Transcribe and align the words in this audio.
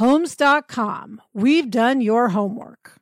Homes.com. 0.00 1.20
We've 1.34 1.70
done 1.70 2.00
your 2.00 2.30
homework. 2.30 2.92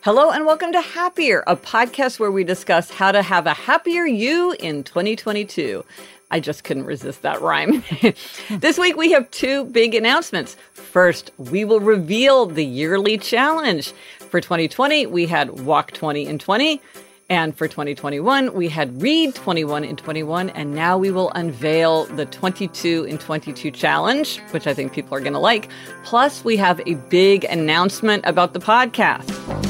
Hello 0.00 0.32
and 0.32 0.44
welcome 0.44 0.72
to 0.72 0.80
Happier, 0.80 1.44
a 1.46 1.54
podcast 1.54 2.18
where 2.18 2.32
we 2.32 2.42
discuss 2.42 2.90
how 2.90 3.12
to 3.12 3.22
have 3.22 3.46
a 3.46 3.54
happier 3.54 4.04
you 4.04 4.56
in 4.58 4.82
2022. 4.82 5.84
I 6.32 6.40
just 6.40 6.64
couldn't 6.64 6.86
resist 6.86 7.22
that 7.22 7.40
rhyme. 7.40 7.84
this 8.50 8.78
week 8.78 8.96
we 8.96 9.12
have 9.12 9.30
two 9.30 9.66
big 9.66 9.94
announcements. 9.94 10.56
First, 10.72 11.30
we 11.38 11.64
will 11.64 11.78
reveal 11.78 12.46
the 12.46 12.64
yearly 12.64 13.16
challenge. 13.16 13.92
For 14.18 14.40
2020, 14.40 15.06
we 15.06 15.26
had 15.26 15.60
Walk 15.60 15.92
20 15.92 16.26
in 16.26 16.40
20. 16.40 16.80
And 17.30 17.56
for 17.56 17.66
2021, 17.68 18.52
we 18.52 18.68
had 18.68 19.00
Read 19.00 19.34
21 19.34 19.84
in 19.84 19.96
21. 19.96 20.50
And 20.50 20.74
now 20.74 20.98
we 20.98 21.10
will 21.10 21.30
unveil 21.30 22.04
the 22.04 22.26
22 22.26 23.04
in 23.04 23.18
22 23.18 23.70
challenge, 23.70 24.38
which 24.50 24.66
I 24.66 24.74
think 24.74 24.92
people 24.92 25.16
are 25.16 25.20
going 25.20 25.32
to 25.32 25.38
like. 25.38 25.70
Plus, 26.04 26.44
we 26.44 26.56
have 26.58 26.80
a 26.86 26.94
big 27.08 27.44
announcement 27.44 28.24
about 28.26 28.52
the 28.52 28.60
podcast. 28.60 29.63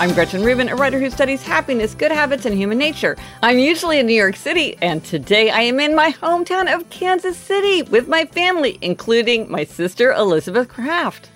I'm 0.00 0.14
Gretchen 0.14 0.42
Rubin, 0.42 0.70
a 0.70 0.76
writer 0.76 0.98
who 0.98 1.10
studies 1.10 1.42
happiness, 1.42 1.92
good 1.92 2.10
habits, 2.10 2.46
and 2.46 2.56
human 2.56 2.78
nature. 2.78 3.18
I'm 3.42 3.58
usually 3.58 3.98
in 3.98 4.06
New 4.06 4.14
York 4.14 4.34
City, 4.34 4.78
and 4.80 5.04
today 5.04 5.50
I 5.50 5.60
am 5.60 5.78
in 5.78 5.94
my 5.94 6.10
hometown 6.10 6.74
of 6.74 6.88
Kansas 6.88 7.36
City 7.36 7.82
with 7.82 8.08
my 8.08 8.24
family, 8.24 8.78
including 8.80 9.50
my 9.50 9.64
sister 9.64 10.10
Elizabeth 10.12 10.70
Craft. 10.70 11.28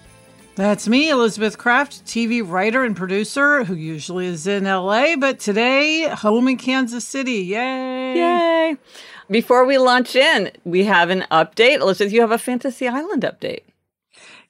That's 0.55 0.89
me, 0.89 1.11
Elizabeth 1.11 1.59
Craft, 1.59 2.07
TV 2.07 2.41
writer 2.43 2.85
and 2.85 2.97
producer 2.97 3.65
who 3.65 3.75
usually 3.75 4.29
is 4.29 4.47
in 4.47 4.65
LA, 4.65 5.17
but 5.17 5.41
today 5.41 6.09
home 6.09 6.49
in 6.49 6.57
Kansas 6.57 7.05
City. 7.05 7.43
Yay! 7.43 8.15
Yay! 8.17 8.77
Before 9.29 9.67
we 9.67 9.77
launch 9.77 10.17
in, 10.17 10.51
we 10.65 10.85
have 10.85 11.11
an 11.11 11.27
update. 11.31 11.81
Elizabeth, 11.81 12.15
you 12.15 12.23
have 12.23 12.33
a 12.33 12.39
Fantasy 12.39 12.89
Island 12.89 13.25
update. 13.25 13.65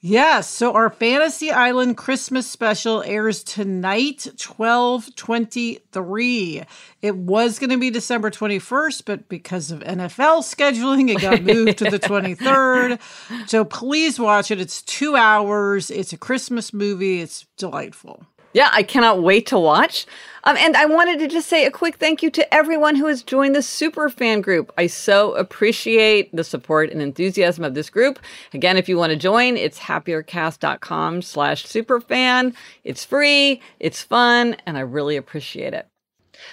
Yes. 0.07 0.51
So 0.51 0.75
our 0.75 0.91
Fantasy 0.91 1.51
Island 1.51 1.97
Christmas 1.97 2.47
special 2.47 3.03
airs 3.05 3.43
tonight, 3.43 4.27
1223. 4.37 6.63
It 7.01 7.17
was 7.17 7.59
going 7.59 7.71
to 7.71 7.79
be 7.79 7.89
December 7.89 8.31
21st, 8.31 9.05
but 9.07 9.31
because 9.31 9.71
of 9.71 9.81
NFL 9.81 10.43
scheduling, 10.43 11.09
it 11.09 11.23
got 11.23 11.43
moved 11.43 11.79
to 11.79 11.91
the 11.91 11.99
23rd. 12.11 13.01
So 13.49 13.65
please 13.65 14.21
watch 14.21 14.51
it. 14.51 14.61
It's 14.61 14.83
two 14.83 15.17
hours. 15.17 15.91
It's 15.91 16.13
a 16.13 16.19
Christmas 16.19 16.75
movie. 16.75 17.23
It's 17.23 17.47
delightful. 17.57 18.27
Yeah, 18.55 18.71
I 18.73 18.85
cannot 18.85 19.23
wait 19.23 19.47
to 19.49 19.59
watch. 19.59 20.07
Um, 20.45 20.57
and 20.59 20.77
I 20.77 20.85
wanted 20.87 21.19
to 21.19 21.29
just 21.29 21.49
say 21.49 21.67
a 21.67 21.71
quick 21.71 21.97
thank 21.97 22.23
you 22.23 22.31
to 22.31 22.55
everyone 22.55 22.95
who 22.95 23.07
has 23.07 23.23
joined 23.23 23.57
the 23.57 23.63
super 23.63 24.09
fan 24.09 24.43
group. 24.43 24.73
I 24.79 24.87
so 24.87 25.35
appreciate 25.35 26.35
the 26.35 26.45
support 26.45 26.91
and 26.91 27.03
enthusiasm 27.03 27.65
of 27.65 27.75
this 27.75 27.91
group. 27.91 28.21
Again, 28.53 28.77
if 28.77 28.89
you 28.89 28.97
want 28.97 29.11
to 29.11 29.17
join, 29.17 29.57
it's 29.57 29.81
happiercast.com 29.81 31.23
slash 31.23 31.67
superfan. 31.67 32.55
It's 32.85 33.05
free, 33.05 33.61
it's 33.81 34.03
fun, 34.03 34.57
and 34.67 34.77
I 34.77 34.81
really 34.81 35.17
appreciate 35.17 35.75
it. 35.75 35.89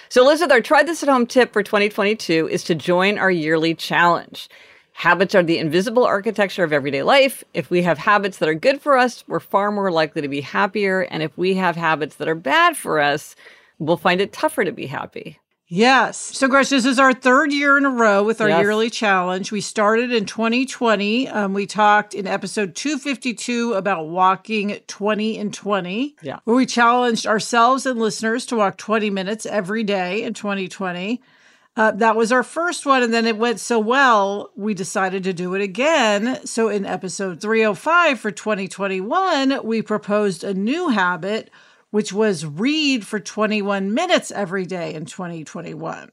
So, 0.08 0.22
Elizabeth, 0.22 0.52
our 0.52 0.60
try 0.60 0.82
this 0.82 1.02
at 1.02 1.08
home 1.08 1.26
tip 1.26 1.52
for 1.52 1.62
2022 1.62 2.48
is 2.48 2.64
to 2.64 2.74
join 2.74 3.18
our 3.18 3.30
yearly 3.30 3.74
challenge. 3.74 4.48
Habits 4.92 5.34
are 5.34 5.42
the 5.42 5.58
invisible 5.58 6.04
architecture 6.04 6.64
of 6.64 6.72
everyday 6.72 7.02
life. 7.02 7.42
If 7.54 7.70
we 7.70 7.82
have 7.82 7.98
habits 7.98 8.38
that 8.38 8.48
are 8.48 8.54
good 8.54 8.80
for 8.80 8.96
us, 8.96 9.24
we're 9.26 9.40
far 9.40 9.70
more 9.72 9.90
likely 9.90 10.22
to 10.22 10.28
be 10.28 10.42
happier. 10.42 11.00
And 11.02 11.22
if 11.22 11.36
we 11.36 11.54
have 11.54 11.76
habits 11.76 12.16
that 12.16 12.28
are 12.28 12.34
bad 12.34 12.76
for 12.76 13.00
us, 13.00 13.34
we'll 13.78 13.96
find 13.96 14.20
it 14.20 14.32
tougher 14.32 14.64
to 14.64 14.72
be 14.72 14.86
happy. 14.86 15.38
Yes. 15.74 16.18
So, 16.18 16.48
Gretchen, 16.48 16.76
this 16.76 16.84
is 16.84 16.98
our 16.98 17.14
third 17.14 17.50
year 17.50 17.78
in 17.78 17.86
a 17.86 17.90
row 17.90 18.22
with 18.22 18.42
our 18.42 18.48
yes. 18.50 18.60
yearly 18.60 18.90
challenge. 18.90 19.50
We 19.50 19.62
started 19.62 20.12
in 20.12 20.26
2020. 20.26 21.28
Um, 21.28 21.54
we 21.54 21.64
talked 21.64 22.12
in 22.12 22.26
episode 22.26 22.74
252 22.74 23.72
about 23.72 24.06
walking 24.06 24.78
20 24.86 25.38
and 25.38 25.54
20, 25.54 26.16
yeah. 26.20 26.40
where 26.44 26.56
we 26.56 26.66
challenged 26.66 27.26
ourselves 27.26 27.86
and 27.86 27.98
listeners 27.98 28.44
to 28.46 28.56
walk 28.56 28.76
20 28.76 29.08
minutes 29.08 29.46
every 29.46 29.82
day 29.82 30.22
in 30.24 30.34
2020. 30.34 31.22
Uh, 31.74 31.90
that 31.92 32.16
was 32.16 32.30
our 32.30 32.42
first 32.42 32.84
one, 32.84 33.02
and 33.02 33.14
then 33.14 33.26
it 33.26 33.38
went 33.38 33.58
so 33.58 33.78
well, 33.78 34.50
we 34.56 34.74
decided 34.74 35.24
to 35.24 35.32
do 35.32 35.54
it 35.54 35.62
again. 35.62 36.44
So, 36.44 36.68
in 36.68 36.84
episode 36.84 37.40
305 37.40 38.20
for 38.20 38.30
2021, 38.30 39.64
we 39.64 39.80
proposed 39.80 40.44
a 40.44 40.52
new 40.52 40.88
habit, 40.88 41.50
which 41.90 42.12
was 42.12 42.44
read 42.44 43.06
for 43.06 43.18
21 43.18 43.94
minutes 43.94 44.30
every 44.30 44.66
day 44.66 44.92
in 44.92 45.06
2021. 45.06 46.10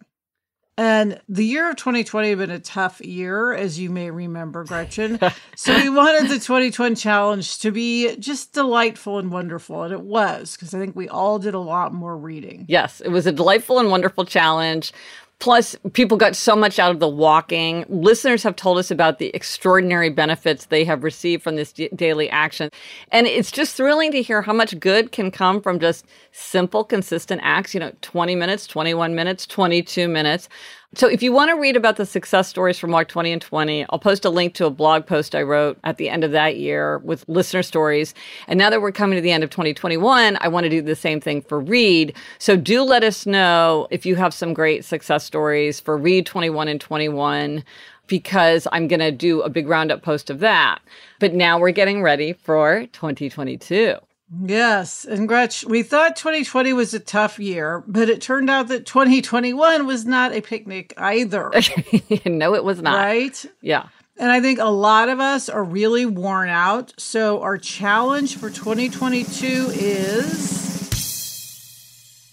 And 0.79 1.19
the 1.27 1.43
year 1.43 1.69
of 1.69 1.75
2020 1.75 2.29
had 2.29 2.37
been 2.37 2.51
a 2.51 2.59
tough 2.59 3.01
year, 3.01 3.51
as 3.51 3.77
you 3.77 3.89
may 3.89 4.11
remember, 4.11 4.63
Gretchen. 4.63 5.19
so 5.57 5.75
we 5.75 5.89
wanted 5.89 6.29
the 6.29 6.35
2020 6.35 6.95
challenge 6.95 7.59
to 7.59 7.71
be 7.71 8.15
just 8.15 8.53
delightful 8.53 9.19
and 9.19 9.29
wonderful. 9.29 9.83
And 9.83 9.91
it 9.91 9.99
was, 9.99 10.55
because 10.55 10.73
I 10.73 10.79
think 10.79 10.95
we 10.95 11.09
all 11.09 11.37
did 11.37 11.53
a 11.53 11.59
lot 11.59 11.93
more 11.93 12.17
reading. 12.17 12.63
Yes, 12.69 13.01
it 13.01 13.09
was 13.09 13.27
a 13.27 13.33
delightful 13.33 13.77
and 13.79 13.91
wonderful 13.91 14.23
challenge. 14.23 14.93
Plus, 15.39 15.75
people 15.93 16.17
got 16.17 16.35
so 16.35 16.53
much 16.53 16.79
out 16.79 16.91
of 16.91 16.99
the 16.99 17.07
walking. 17.07 17.85
Listeners 17.87 18.43
have 18.43 18.57
told 18.57 18.77
us 18.77 18.91
about 18.91 19.19
the 19.19 19.31
extraordinary 19.33 20.09
benefits 20.09 20.65
they 20.65 20.83
have 20.83 21.01
received 21.01 21.43
from 21.43 21.55
this 21.55 21.71
d- 21.71 21.89
daily 21.95 22.29
action. 22.29 22.69
And 23.13 23.25
it's 23.25 23.49
just 23.49 23.77
thrilling 23.77 24.11
to 24.11 24.21
hear 24.21 24.41
how 24.41 24.51
much 24.51 24.77
good 24.81 25.13
can 25.13 25.31
come 25.31 25.61
from 25.61 25.79
just 25.79 26.05
simple, 26.33 26.83
consistent 26.83 27.39
acts, 27.41 27.73
you 27.73 27.79
know, 27.79 27.93
20 28.01 28.35
minutes, 28.35 28.67
21 28.67 29.15
minutes, 29.15 29.47
22 29.47 30.09
minutes. 30.09 30.49
So 30.95 31.07
if 31.07 31.21
you 31.21 31.31
want 31.31 31.49
to 31.49 31.55
read 31.55 31.75
about 31.75 31.97
the 31.97 32.05
success 32.05 32.47
stories 32.47 32.79
from 32.79 32.89
Walk 32.89 33.09
20 33.09 33.31
and 33.31 33.41
20, 33.41 33.85
I'll 33.91 33.99
post 33.99 34.25
a 34.25 34.31
link 34.31 34.55
to 34.55 34.65
a 34.65 34.71
blog 34.71 35.05
post 35.05 35.35
I 35.35 35.43
wrote 35.43 35.77
at 35.83 35.97
the 35.97 36.09
end 36.09 36.23
of 36.23 36.31
that 36.31 36.57
year 36.57 36.97
with 36.99 37.29
listener 37.29 37.61
stories. 37.61 38.15
And 38.47 38.57
now 38.57 38.71
that 38.71 38.81
we're 38.81 38.91
coming 38.91 39.15
to 39.15 39.21
the 39.21 39.31
end 39.31 39.43
of 39.43 39.51
2021, 39.51 40.39
I 40.41 40.47
want 40.47 40.63
to 40.63 40.69
do 40.69 40.81
the 40.81 40.95
same 40.95 41.21
thing 41.21 41.43
for 41.43 41.59
Read. 41.59 42.15
So 42.39 42.55
do 42.55 42.81
let 42.81 43.03
us 43.03 43.27
know 43.27 43.87
if 43.91 44.03
you 44.03 44.15
have 44.15 44.33
some 44.33 44.51
great 44.51 44.83
success 44.83 45.23
stories 45.23 45.79
for 45.79 45.95
Read 45.95 46.25
21 46.25 46.67
and 46.67 46.81
21 46.81 47.63
because 48.07 48.67
I'm 48.71 48.87
going 48.87 48.99
to 48.99 49.11
do 49.11 49.41
a 49.41 49.49
big 49.49 49.67
roundup 49.67 50.01
post 50.01 50.31
of 50.31 50.39
that. 50.39 50.79
But 51.19 51.35
now 51.35 51.59
we're 51.59 51.69
getting 51.69 52.01
ready 52.01 52.33
for 52.33 52.87
2022. 52.93 53.95
Yes. 54.43 55.05
And 55.05 55.27
Gretch, 55.27 55.65
we 55.65 55.81
thought 55.81 56.15
2020 56.15 56.73
was 56.73 56.93
a 56.93 56.99
tough 56.99 57.39
year, 57.39 57.83
but 57.87 58.09
it 58.09 58.21
turned 58.21 58.49
out 58.49 58.67
that 58.67 58.85
2021 58.85 59.87
was 59.87 60.05
not 60.05 60.33
a 60.33 60.41
picnic 60.41 60.93
either. 60.97 61.51
no, 62.25 62.53
it 62.53 62.63
was 62.63 62.81
not. 62.81 62.95
Right? 62.95 63.45
Yeah. 63.61 63.87
And 64.17 64.29
I 64.31 64.41
think 64.41 64.59
a 64.59 64.65
lot 64.65 65.09
of 65.09 65.19
us 65.19 65.49
are 65.49 65.63
really 65.63 66.05
worn 66.05 66.49
out. 66.49 66.93
So 66.97 67.41
our 67.41 67.57
challenge 67.57 68.35
for 68.37 68.49
2022 68.49 69.71
is 69.73 70.59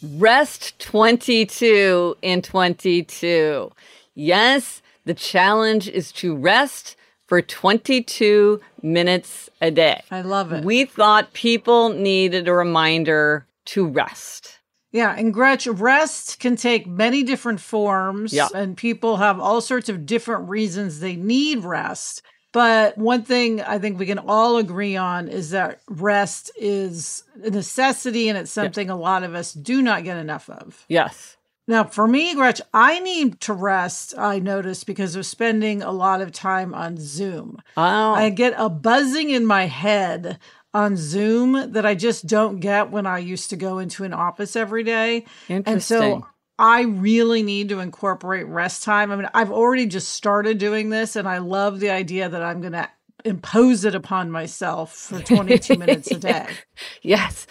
Rest 0.03 0.79
22 0.79 2.17
in 2.21 2.43
22. 2.43 3.73
Yes, 4.15 4.83
the 5.05 5.15
challenge 5.15 5.89
is 5.89 6.13
to 6.13 6.37
rest 6.37 6.97
for 7.27 7.43
22 7.43 8.61
minutes 8.83 9.51
a 9.61 9.71
day. 9.71 10.03
I 10.11 10.23
love 10.23 10.53
it. 10.53 10.65
We 10.65 10.85
thought 10.85 11.33
people 11.33 11.91
needed 11.91 12.49
a 12.49 12.53
reminder 12.53 13.47
to 13.67 13.87
rest. 13.87 14.61
Yeah, 14.93 15.15
and 15.17 15.35
Gretch, 15.35 15.67
rest 15.67 16.39
can 16.41 16.57
take 16.57 16.87
many 16.87 17.23
different 17.23 17.61
forms, 17.61 18.33
Yeah. 18.33 18.49
and 18.55 18.77
people 18.77 19.17
have 19.19 19.39
all 19.41 19.61
sorts 19.61 19.89
of 19.89 20.07
different 20.07 20.49
reasons 20.49 21.01
they 21.01 21.17
need 21.17 21.65
rest. 21.65 22.23
But 22.53 22.97
one 22.97 23.23
thing 23.23 23.61
I 23.61 23.79
think 23.79 23.99
we 23.99 24.07
can 24.07 24.19
all 24.21 24.57
agree 24.57 24.97
on 24.97 25.29
is 25.29 25.51
that 25.51 25.81
rest 25.91 26.51
is 26.57 27.25
a 27.45 27.51
necessity 27.51 28.31
and 28.31 28.39
it's 28.39 28.51
something 28.53 28.89
a 28.89 28.97
lot 28.97 29.25
of 29.25 29.35
us 29.35 29.53
do 29.53 29.83
not 29.83 30.05
get 30.05 30.17
enough 30.17 30.49
of. 30.49 30.83
Yes. 30.89 31.37
Now, 31.69 31.85
for 31.85 32.07
me, 32.07 32.35
Gretch, 32.35 32.61
I 32.73 33.01
need 33.01 33.41
to 33.43 33.53
rest, 33.53 34.15
I 34.17 34.39
notice, 34.39 34.85
because 34.85 35.17
of 35.17 35.27
spending 35.27 35.83
a 35.83 35.91
lot 35.91 36.21
of 36.21 36.31
time 36.31 36.75
on 36.75 36.97
Zoom. 36.97 37.61
Oh, 37.77 37.83
I 37.83 38.31
get 38.31 38.55
a 38.57 38.69
buzzing 38.69 39.31
in 39.31 39.45
my 39.45 39.67
head 39.67 40.39
on 40.73 40.97
Zoom 40.97 41.73
that 41.73 41.85
I 41.85 41.95
just 41.95 42.27
don't 42.27 42.61
get 42.61 42.91
when 42.91 43.07
I 43.07 43.19
used 43.19 43.51
to 43.51 43.57
go 43.57 43.79
into 43.79 44.05
an 44.05 44.13
office 44.13 44.55
every 44.55 44.85
day. 44.85 45.25
Interesting. 45.49 45.73
And 45.73 45.83
so 45.83 46.27
I 46.59 46.83
really 46.83 47.43
need 47.43 47.71
to 47.71 47.81
incorporate 47.81 48.47
rest 48.47 48.83
time. 48.83 49.11
I 49.11 49.17
mean, 49.17 49.29
I've 49.35 49.51
already 49.51 49.87
just 49.87 50.11
started 50.11 50.59
doing 50.59 50.91
this, 50.91 51.17
and 51.17 51.27
I 51.27 51.39
love 51.39 51.81
the 51.81 51.91
idea 51.91 52.29
that 52.29 52.43
I'm 52.43 52.61
going 52.61 52.75
to 52.75 52.89
impose 53.25 53.85
it 53.85 53.95
upon 53.95 54.31
myself 54.31 54.95
for 54.95 55.21
22 55.21 55.77
minutes 55.77 56.11
a 56.11 56.19
day. 56.19 56.47
Yes. 57.03 57.47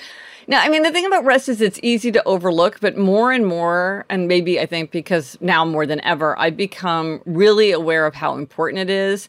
Now, 0.47 0.61
I 0.61 0.69
mean, 0.69 0.83
the 0.83 0.91
thing 0.91 1.05
about 1.05 1.25
rest 1.25 1.49
is 1.49 1.61
it's 1.61 1.79
easy 1.81 2.11
to 2.11 2.23
overlook, 2.25 2.79
but 2.79 2.97
more 2.97 3.31
and 3.31 3.45
more, 3.45 4.05
and 4.09 4.27
maybe 4.27 4.59
I 4.59 4.65
think 4.65 4.91
because 4.91 5.37
now 5.41 5.65
more 5.65 5.85
than 5.85 6.01
ever, 6.01 6.37
I've 6.37 6.55
become 6.57 7.21
really 7.25 7.71
aware 7.71 8.05
of 8.05 8.15
how 8.15 8.35
important 8.35 8.79
it 8.81 8.89
is. 8.89 9.27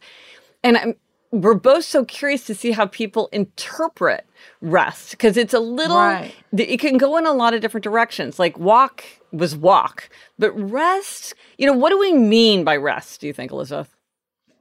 And 0.62 0.76
I'm, 0.76 0.94
we're 1.30 1.54
both 1.54 1.84
so 1.84 2.04
curious 2.04 2.44
to 2.46 2.54
see 2.54 2.70
how 2.72 2.86
people 2.86 3.28
interpret 3.32 4.26
rest 4.60 5.12
because 5.12 5.36
it's 5.36 5.54
a 5.54 5.58
little, 5.60 5.96
Right. 5.96 6.34
it 6.56 6.78
can 6.80 6.98
go 6.98 7.16
in 7.16 7.26
a 7.26 7.32
lot 7.32 7.54
of 7.54 7.60
different 7.60 7.84
directions. 7.84 8.38
Like 8.38 8.58
walk 8.58 9.04
was 9.32 9.56
walk, 9.56 10.08
but 10.38 10.52
rest, 10.52 11.34
you 11.58 11.66
know, 11.66 11.72
what 11.72 11.90
do 11.90 11.98
we 11.98 12.12
mean 12.12 12.62
by 12.62 12.76
rest, 12.76 13.20
do 13.20 13.26
you 13.26 13.32
think, 13.32 13.50
Elizabeth? 13.52 13.95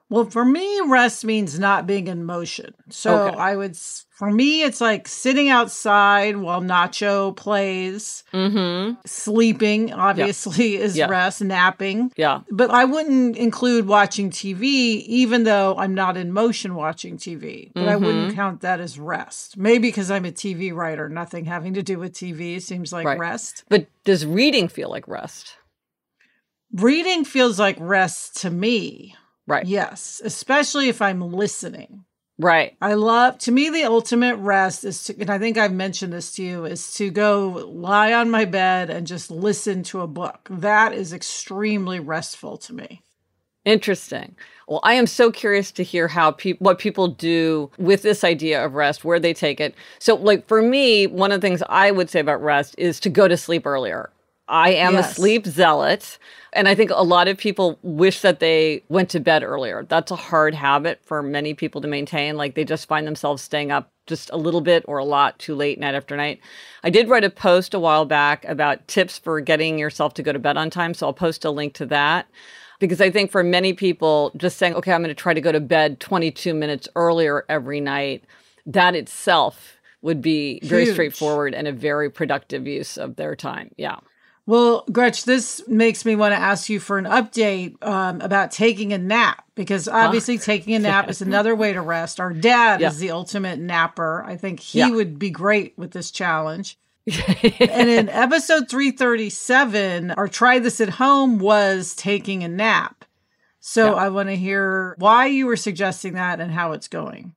Well, 0.07 0.25
for 0.25 0.45
me, 0.45 0.81
rest 0.85 1.25
means 1.25 1.57
not 1.57 1.87
being 1.87 2.07
in 2.07 2.23
motion. 2.25 2.75
So 2.91 3.15
Okay. 3.29 3.37
I 3.37 3.55
would, 3.55 3.75
for 3.75 4.29
me, 4.31 4.61
it's 4.61 4.79
like 4.79 5.07
sitting 5.07 5.49
outside 5.49 6.37
while 6.37 6.61
Nacho 6.61 7.35
plays, 7.35 8.23
Mm-hmm. 8.31 8.97
sleeping, 9.05 9.91
obviously, 9.93 10.75
is 10.85 10.95
Yeah. 10.95 11.07
rest, 11.07 11.41
napping. 11.41 12.11
Yeah. 12.17 12.41
But 12.51 12.69
I 12.69 12.85
wouldn't 12.85 13.35
include 13.35 13.87
watching 13.87 14.29
TV, 14.29 14.63
even 15.07 15.43
though 15.43 15.75
I'm 15.75 15.95
not 15.95 16.17
in 16.17 16.31
motion 16.31 16.75
watching 16.75 17.17
TV. 17.17 17.71
But 17.73 17.87
I 17.87 17.95
wouldn't 17.95 18.27
Mm-hmm. 18.27 18.35
count 18.35 18.61
that 18.61 18.79
as 18.79 18.99
rest. 18.99 19.57
Maybe 19.57 19.87
because 19.87 20.11
I'm 20.11 20.25
a 20.25 20.31
TV 20.31 20.71
writer, 20.71 21.09
nothing 21.09 21.45
having 21.45 21.73
to 21.73 21.81
do 21.81 21.97
with 21.97 22.13
TV 22.13 22.61
seems 22.61 22.93
like 22.93 23.05
Right. 23.07 23.17
rest. 23.19 23.63
But 23.69 23.87
does 24.03 24.23
reading 24.23 24.67
feel 24.67 24.89
like 24.91 25.07
rest? 25.07 25.55
Reading 26.73 27.25
feels 27.25 27.57
like 27.59 27.77
rest 27.79 28.37
to 28.41 28.51
me. 28.51 29.15
Right. 29.47 29.65
Yes, 29.65 30.21
especially 30.23 30.89
if 30.89 31.01
I'm 31.01 31.21
listening. 31.21 32.05
Right. 32.37 32.75
I 32.81 32.95
love, 32.95 33.37
to 33.39 33.51
me, 33.51 33.69
the 33.69 33.85
ultimate 33.85 34.35
rest 34.35 34.83
is 34.83 35.05
to, 35.05 35.19
and 35.21 35.29
I 35.29 35.39
think 35.39 35.57
I've 35.57 35.71
mentioned 35.71 36.11
this 36.11 36.33
to 36.33 36.43
you, 36.43 36.65
is 36.65 36.93
to 36.95 37.09
go 37.09 37.65
lie 37.73 38.11
on 38.11 38.29
my 38.29 38.43
bed 38.43 38.89
and 38.89 39.07
just 39.07 39.31
listen 39.31 39.83
to 39.83 40.01
a 40.01 40.07
book. 40.07 40.47
That 40.49 40.93
is 40.93 41.13
extremely 41.13 41.99
restful 41.99 42.57
to 42.57 42.73
me. 42.73 43.03
Interesting. 43.63 44.35
Well, 44.67 44.81
I 44.83 44.93
am 44.93 45.07
so 45.07 45.31
curious 45.31 45.71
to 45.71 45.83
hear 45.83 46.07
how 46.07 46.31
people 46.31 46.63
what 46.63 46.77
people 46.77 47.07
do 47.07 47.71
with 47.77 48.03
this 48.03 48.23
idea 48.23 48.63
of 48.63 48.75
rest, 48.75 49.03
where 49.03 49.19
they 49.19 49.33
take 49.33 49.59
it. 49.59 49.73
So, 49.99 50.15
like 50.15 50.47
for 50.47 50.61
me, 50.61 51.07
one 51.07 51.31
of 51.31 51.41
the 51.41 51.47
things 51.47 51.63
I 51.67 51.89
would 51.89 52.09
say 52.09 52.19
about 52.19 52.43
rest 52.43 52.75
is 52.77 52.99
to 53.01 53.09
go 53.09 53.27
to 53.27 53.37
sleep 53.37 53.65
earlier. 53.65 54.11
I 54.47 54.71
am 54.71 54.93
Yes. 54.93 55.11
a 55.11 55.13
sleep 55.15 55.45
zealot, 55.47 56.19
and 56.53 56.67
I 56.67 56.75
think 56.75 56.91
a 56.93 57.03
lot 57.03 57.27
of 57.27 57.37
people 57.37 57.79
wish 57.81 58.21
that 58.21 58.39
they 58.39 58.83
went 58.89 59.09
to 59.09 59.19
bed 59.19 59.43
earlier. 59.43 59.85
That's 59.89 60.11
a 60.11 60.15
hard 60.15 60.53
habit 60.53 60.99
for 61.03 61.23
many 61.23 61.53
people 61.53 61.81
to 61.81 61.87
maintain. 61.87 62.37
Like 62.37 62.53
they 62.55 62.63
just 62.63 62.87
find 62.87 63.07
themselves 63.07 63.41
staying 63.41 63.71
up 63.71 63.91
just 64.05 64.29
a 64.31 64.37
little 64.37 64.61
bit 64.61 64.85
or 64.87 64.99
a 64.99 65.03
lot 65.05 65.39
too 65.39 65.55
late 65.55 65.79
night 65.79 65.95
after 65.95 66.15
night. 66.15 66.39
I 66.83 66.91
did 66.91 67.09
write 67.09 67.23
a 67.23 67.29
post 67.31 67.73
a 67.73 67.79
while 67.79 68.05
back 68.05 68.45
about 68.45 68.87
tips 68.87 69.17
for 69.17 69.41
getting 69.41 69.79
yourself 69.79 70.13
to 70.15 70.23
go 70.23 70.31
to 70.31 70.37
bed 70.39 70.57
on 70.57 70.69
time, 70.69 70.93
so 70.93 71.07
I'll 71.07 71.13
post 71.13 71.43
a 71.43 71.49
link 71.49 71.73
to 71.75 71.85
that 71.87 72.27
because 72.79 73.01
I 73.01 73.09
think 73.09 73.31
for 73.31 73.43
many 73.43 73.73
people, 73.73 74.31
just 74.37 74.57
saying, 74.57 74.75
okay, 74.75 74.91
I'm 74.93 75.01
going 75.01 75.07
to 75.09 75.15
try 75.15 75.33
to 75.33 75.41
go 75.41 75.51
to 75.51 75.59
bed 75.59 75.99
22 75.99 76.53
minutes 76.53 76.87
earlier 76.95 77.45
every 77.49 77.79
night, 77.81 78.23
that 78.67 78.93
itself 78.95 79.77
would 80.03 80.21
be 80.21 80.59
very 80.61 80.83
Huge. 80.83 80.93
straightforward 80.93 81.55
and 81.55 81.67
a 81.67 81.71
very 81.71 82.11
productive 82.11 82.67
use 82.67 82.95
of 82.97 83.15
their 83.15 83.35
time. 83.35 83.71
Yeah. 83.77 83.95
Well, 84.47 84.83
Gretch, 84.91 85.23
this 85.25 85.67
makes 85.67 86.05
me 86.05 86.15
want 86.15 86.33
to 86.33 86.37
ask 86.39 86.69
you 86.69 86.79
for 86.79 86.99
an 86.99 87.05
update 87.05 87.83
um, 87.83 88.21
about 88.21 88.51
taking 88.51 88.93
a 88.93 88.97
nap 88.97 89.43
because 89.55 89.87
obviously 89.87 90.37
taking 90.37 90.75
a 90.75 90.79
nap 90.79 91.09
is 91.09 91.21
another 91.21 91.55
way 91.55 91.73
to 91.73 91.81
rest. 91.81 92.19
Our 92.19 92.31
dad 92.31 92.79
Yeah. 92.79 92.89
is 92.89 92.99
the 92.99 93.09
ultimate 93.09 93.57
napper. 93.59 94.23
I 94.23 94.35
think 94.37 94.59
he 94.59 94.79
Yeah. 94.79 94.89
would 94.89 95.17
be 95.17 95.31
great 95.31 95.73
with 95.77 95.91
this 95.91 96.11
challenge. 96.11 96.77
and 97.59 97.89
in 97.89 98.09
episode 98.09 98.69
337, 98.69 100.11
our 100.11 100.27
try 100.27 100.59
this 100.59 100.79
at 100.79 100.89
home 100.89 101.39
was 101.39 101.95
taking 101.95 102.43
a 102.43 102.47
nap. 102.47 103.03
So 103.59 103.87
Yeah. 103.95 104.01
I 104.03 104.09
want 104.09 104.29
to 104.29 104.35
hear 104.35 104.95
why 104.99 105.25
you 105.25 105.47
were 105.47 105.55
suggesting 105.57 106.13
that 106.13 106.39
and 106.39 106.51
how 106.51 106.73
it's 106.73 106.87
going. 106.87 107.33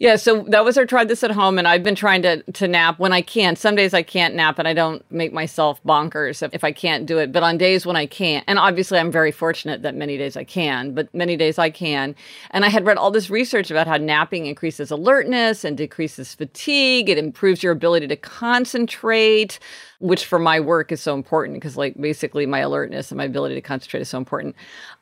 Yeah, 0.00 0.14
so 0.14 0.44
that 0.44 0.64
was 0.64 0.78
our 0.78 0.86
try 0.86 1.04
this 1.04 1.24
at 1.24 1.32
home, 1.32 1.58
and 1.58 1.66
I've 1.66 1.82
been 1.82 1.96
trying 1.96 2.22
to 2.22 2.40
to 2.52 2.68
nap 2.68 3.00
when 3.00 3.12
I 3.12 3.20
can. 3.20 3.56
Some 3.56 3.74
days 3.74 3.92
I 3.94 4.02
can't 4.04 4.36
nap, 4.36 4.60
and 4.60 4.68
I 4.68 4.72
don't 4.72 5.04
make 5.10 5.32
myself 5.32 5.82
bonkers 5.82 6.40
if, 6.40 6.54
if 6.54 6.62
I 6.62 6.70
can't 6.70 7.04
do 7.04 7.18
it. 7.18 7.32
But 7.32 7.42
on 7.42 7.58
days 7.58 7.84
when 7.84 7.96
I 7.96 8.06
can't, 8.06 8.44
and 8.46 8.60
obviously 8.60 9.00
I'm 9.00 9.10
very 9.10 9.32
fortunate 9.32 9.82
that 9.82 9.96
many 9.96 10.16
days 10.16 10.36
I 10.36 10.44
can, 10.44 10.94
but 10.94 11.12
many 11.12 11.36
days 11.36 11.58
I 11.58 11.70
can. 11.70 12.14
And 12.52 12.64
I 12.64 12.68
had 12.68 12.86
read 12.86 12.96
all 12.96 13.10
this 13.10 13.28
research 13.28 13.72
about 13.72 13.88
how 13.88 13.96
napping 13.96 14.46
increases 14.46 14.92
alertness 14.92 15.64
and 15.64 15.76
decreases 15.76 16.32
fatigue. 16.32 17.08
It 17.08 17.18
improves 17.18 17.64
your 17.64 17.72
ability 17.72 18.06
to 18.06 18.16
concentrate, 18.16 19.58
which 20.00 20.26
for 20.26 20.38
my 20.38 20.60
work 20.60 20.92
is 20.92 21.00
so 21.00 21.14
important 21.14 21.56
because, 21.56 21.76
like, 21.76 21.96
basically 22.00 22.46
my 22.46 22.60
alertness 22.60 23.10
and 23.10 23.18
my 23.18 23.24
ability 23.24 23.54
to 23.56 23.60
concentrate 23.60 24.00
is 24.00 24.08
so 24.08 24.18
important. 24.18 24.54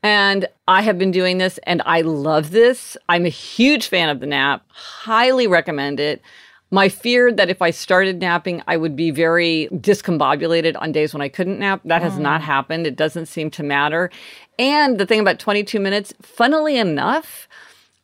And 0.03 0.49
I 0.67 0.83
have 0.83 0.99
been 0.99 1.11
doing 1.11 1.39
this 1.39 1.59
and 1.65 1.83
I 1.85 2.01
love 2.01 2.51
this. 2.51 2.97
I'm 3.09 3.27
a 3.27 3.31
huge 3.31 3.89
fan 3.89 4.09
of 4.09 4.21
the 4.21 4.27
nap, 4.27 4.65
highly 4.69 5.47
recommend 5.47 6.01
it. 6.01 6.23
My 6.71 6.89
fear 6.89 7.31
that 7.33 7.49
if 7.49 7.63
I 7.63 7.71
started 7.71 8.21
napping, 8.21 8.61
I 8.67 8.77
would 8.77 8.97
be 8.97 9.13
very 9.13 9.69
discombobulated 9.73 10.77
on 10.81 10.91
days 10.91 11.15
when 11.15 11.21
I 11.21 11.29
couldn't 11.29 11.61
nap. 11.61 11.81
That 11.85 12.03
has 12.03 12.19
not 12.19 12.41
mm. 12.41 12.45
happened. 12.45 12.89
It 12.89 12.97
doesn't 12.97 13.27
seem 13.27 13.51
to 13.53 13.63
matter. 13.63 14.11
And 14.59 14.99
the 14.99 15.07
thing 15.07 15.21
about 15.21 15.39
22 15.39 15.79
minutes, 15.79 16.13
funnily 16.21 16.77
enough, 16.77 17.46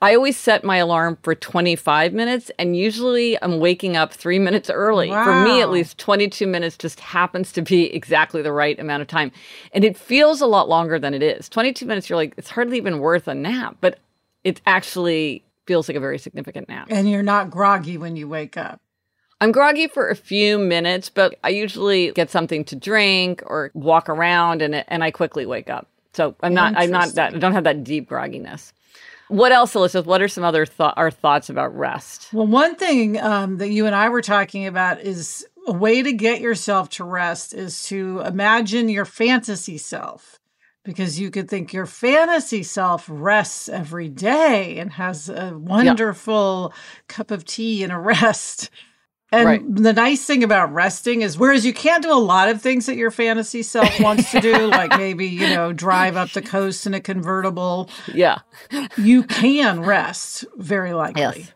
I 0.03 0.17
always 0.17 0.37
set 0.37 0.65
my 0.65 0.79
alarm 0.79 1.17
for 1.23 1.35
25 1.37 2.13
minutes, 2.13 2.51
and 2.59 2.77
usually 2.77 3.41
I'm 3.41 3.61
waking 3.61 3.97
up 3.97 4.13
three 4.13 4.41
minutes 4.41 4.69
early. 4.69 5.09
For 5.09 5.45
me, 5.45 5.63
at 5.63 5.71
least, 5.71 5.97
22 5.99 6.45
minutes 6.49 6.77
just 6.77 6.99
happens 6.99 7.53
to 7.53 7.63
be 7.63 7.85
exactly 7.95 8.43
the 8.43 8.53
right 8.53 8.79
amount 8.81 9.03
of 9.03 9.07
time. 9.07 9.31
And 9.73 9.85
it 9.85 9.97
feels 9.97 10.41
a 10.41 10.47
lot 10.47 10.69
longer 10.69 10.99
than 10.99 11.15
it 11.15 11.23
is. 11.23 11.49
22 11.49 11.87
minutes, 11.87 12.11
you're 12.11 12.17
like, 12.17 12.35
it's 12.37 12.51
hardly 12.51 12.79
even 12.79 12.99
worth 12.99 13.29
a 13.29 13.35
nap, 13.35 13.77
but 13.81 14.01
it 14.43 14.61
actually 14.67 15.45
feels 15.67 15.89
like 15.89 15.97
a 15.97 16.01
very 16.01 16.19
significant 16.19 16.69
nap. 16.69 16.89
And 16.91 17.09
you're 17.09 17.23
not 17.23 17.49
groggy 17.49 17.97
when 17.97 18.17
you 18.17 18.29
wake 18.29 18.57
up. 18.57 18.81
I'm 19.41 19.53
groggy 19.53 19.87
for 19.87 20.09
a 20.09 20.17
few 20.17 20.59
minutes, 20.59 21.11
but 21.11 21.37
I 21.45 21.51
usually 21.51 22.11
get 22.13 22.29
something 22.29 22.65
to 22.67 22.77
drink 22.77 23.43
or 23.47 23.71
walk 23.75 24.09
around 24.09 24.63
and 24.63 24.85
and 24.87 25.03
I 25.03 25.11
quickly 25.11 25.47
wake 25.47 25.69
up. 25.69 25.89
So 26.13 26.37
I'm 26.43 26.55
not 26.55 26.75
I'm 26.77 26.93
not 26.93 27.15
that 27.15 27.35
I 27.35 27.39
don't 27.39 27.53
have 27.53 27.65
that 27.65 27.83
deep 27.83 28.09
grogginess. 28.09 28.73
What 29.33 29.51
else, 29.51 29.75
Elizabeth? 29.75 30.07
What 30.07 30.21
are 30.21 30.29
some 30.29 30.45
other 30.45 30.67
thought 30.67 30.95
our 30.99 31.11
thoughts 31.11 31.49
about 31.49 31.75
rest? 31.77 32.29
Well, 32.35 32.47
one 32.47 32.75
thing 32.77 33.19
um, 33.19 33.57
that 33.59 33.71
you 33.71 33.87
and 33.87 33.95
I 33.95 34.11
were 34.11 34.21
talking 34.21 34.67
about 34.67 35.01
is 35.01 35.47
a 35.67 35.73
way 35.73 36.03
to 36.03 36.13
get 36.13 36.41
yourself 36.43 36.91
to 36.91 37.05
rest 37.05 37.55
is 37.55 37.85
to 37.85 38.21
imagine 38.27 38.89
your 38.91 39.05
fantasy 39.07 39.79
self. 39.79 40.39
because 40.85 41.19
you 41.19 41.31
could 41.31 41.49
think 41.49 41.73
your 41.73 41.87
fantasy 41.87 42.63
self 42.63 43.07
rests 43.09 43.69
every 43.69 44.09
day 44.09 44.79
and 44.79 44.93
has 44.93 45.29
a 45.29 45.57
wonderful 45.57 46.73
cup 47.09 47.31
of 47.31 47.45
tea 47.45 47.83
and 47.85 47.93
a 47.93 47.99
rest. 47.99 48.69
And 49.33 49.47
Right. 49.47 49.63
the 49.75 49.95
nice 49.95 50.23
thing 50.25 50.45
about 50.45 50.73
resting 50.75 51.23
is, 51.23 51.39
whereas 51.39 51.65
you 51.65 51.73
can't 51.73 52.03
do 52.03 52.13
a 52.13 52.21
lot 52.21 52.51
of 52.51 52.61
things 52.61 52.85
that 52.87 52.97
your 52.97 53.11
fantasy 53.11 53.63
self 53.63 53.99
wants 53.99 54.31
to 54.33 54.41
do, 54.41 54.67
like 54.67 54.91
maybe, 54.99 55.27
you 55.27 55.49
know, 55.49 55.73
drive 55.73 56.17
up 56.17 56.31
the 56.33 56.43
coast 56.43 56.87
in 56.87 56.93
a 56.93 57.01
convertible, 57.01 57.89
Yeah. 58.13 58.39
you 58.99 59.23
can 59.23 59.81
rest 59.81 60.45
very 60.57 60.93
likely. 60.93 61.23
Yes. 61.23 61.53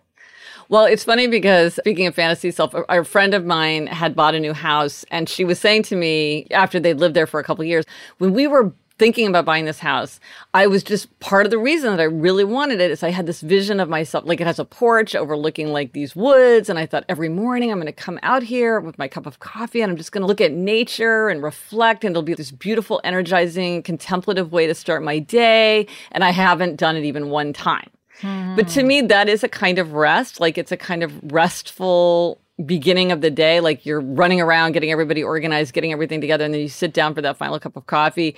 Well, 0.69 0.87
it's 0.87 1.05
funny 1.05 1.27
because 1.29 1.75
speaking 1.75 2.07
of 2.07 2.15
fantasy 2.15 2.51
self, 2.51 2.75
a- 2.75 2.85
a 2.89 3.05
friend 3.05 3.35
of 3.35 3.45
mine 3.45 3.87
had 3.87 4.17
bought 4.17 4.35
a 4.35 4.41
new 4.41 4.53
house 4.55 5.05
and 5.11 5.29
she 5.29 5.45
was 5.45 5.61
saying 5.61 5.83
to 5.85 5.97
me 5.97 6.47
after 6.51 6.81
they'd 6.81 6.95
lived 6.99 7.15
there 7.15 7.27
for 7.27 7.39
a 7.39 7.45
couple 7.45 7.63
of 7.63 7.69
years, 7.69 7.85
when 8.19 8.33
we 8.33 8.47
were 8.47 8.73
thinking 8.99 9.27
about 9.27 9.45
buying 9.45 9.67
this 9.67 9.79
house, 9.79 10.21
I 10.55 10.67
was 10.67 10.83
just 10.83 11.19
part 11.21 11.47
of 11.47 11.51
the 11.51 11.59
reason 11.59 11.91
that 11.91 12.01
I 12.01 12.05
really 12.05 12.45
wanted 12.45 12.81
it 12.81 12.91
is 12.91 13.03
I 13.03 13.11
had 13.11 13.27
this 13.27 13.41
vision 13.41 13.79
of 13.79 13.89
myself 13.89 14.25
like 14.27 14.41
it 14.41 14.47
has 14.47 14.59
a 14.59 14.65
porch 14.65 15.15
overlooking 15.15 15.73
like 15.73 15.93
these 15.93 16.17
woods 16.17 16.69
and 16.69 16.79
I 16.79 16.87
thought 16.87 17.05
every 17.09 17.29
morning 17.29 17.71
I'm 17.71 17.79
going 17.79 17.87
to 17.87 17.93
come 17.93 18.19
out 18.23 18.43
here 18.43 18.81
with 18.81 18.99
my 18.99 19.09
cup 19.09 19.27
of 19.27 19.41
coffee 19.41 19.83
and 19.83 19.91
I'm 19.91 19.99
just 19.99 20.13
going 20.13 20.23
to 20.23 20.27
look 20.27 20.41
at 20.41 20.53
nature 20.53 21.29
and 21.29 21.43
reflect 21.43 22.05
and 22.05 22.13
it'll 22.13 22.23
be 22.23 22.35
this 22.35 22.51
beautiful 22.51 23.01
energizing 23.05 23.83
contemplative 23.83 24.53
way 24.53 24.67
to 24.67 24.75
start 24.75 25.03
my 25.03 25.19
day 25.19 25.87
and 26.13 26.25
I 26.25 26.31
haven't 26.31 26.77
done 26.77 26.97
it 26.97 27.05
even 27.05 27.29
one 27.29 27.53
time. 27.53 27.91
But 28.23 28.69
to 28.69 28.81
hmm. 28.81 28.87
me, 28.87 29.01
that 29.03 29.29
is 29.29 29.45
a 29.45 29.49
kind 29.49 29.79
of 29.79 29.93
rest. 29.93 30.41
Like 30.41 30.57
it's 30.57 30.73
a 30.73 30.77
kind 30.77 31.03
of 31.03 31.13
restful 31.33 32.39
beginning 32.65 33.13
of 33.13 33.21
the 33.21 33.31
day. 33.31 33.61
Like 33.61 33.85
you're 33.85 34.01
running 34.01 34.41
around, 34.41 34.73
getting 34.73 34.91
everybody 34.91 35.23
organized, 35.23 35.75
getting 35.75 35.93
everything 35.93 36.21
together, 36.21 36.45
and 36.45 36.55
then 36.55 36.61
you 36.63 36.69
sit 36.69 36.95
down 36.95 37.15
for 37.15 37.21
that 37.23 37.37
final 37.37 37.61
cup 37.61 37.77
of 37.77 37.87
coffee. 37.87 38.37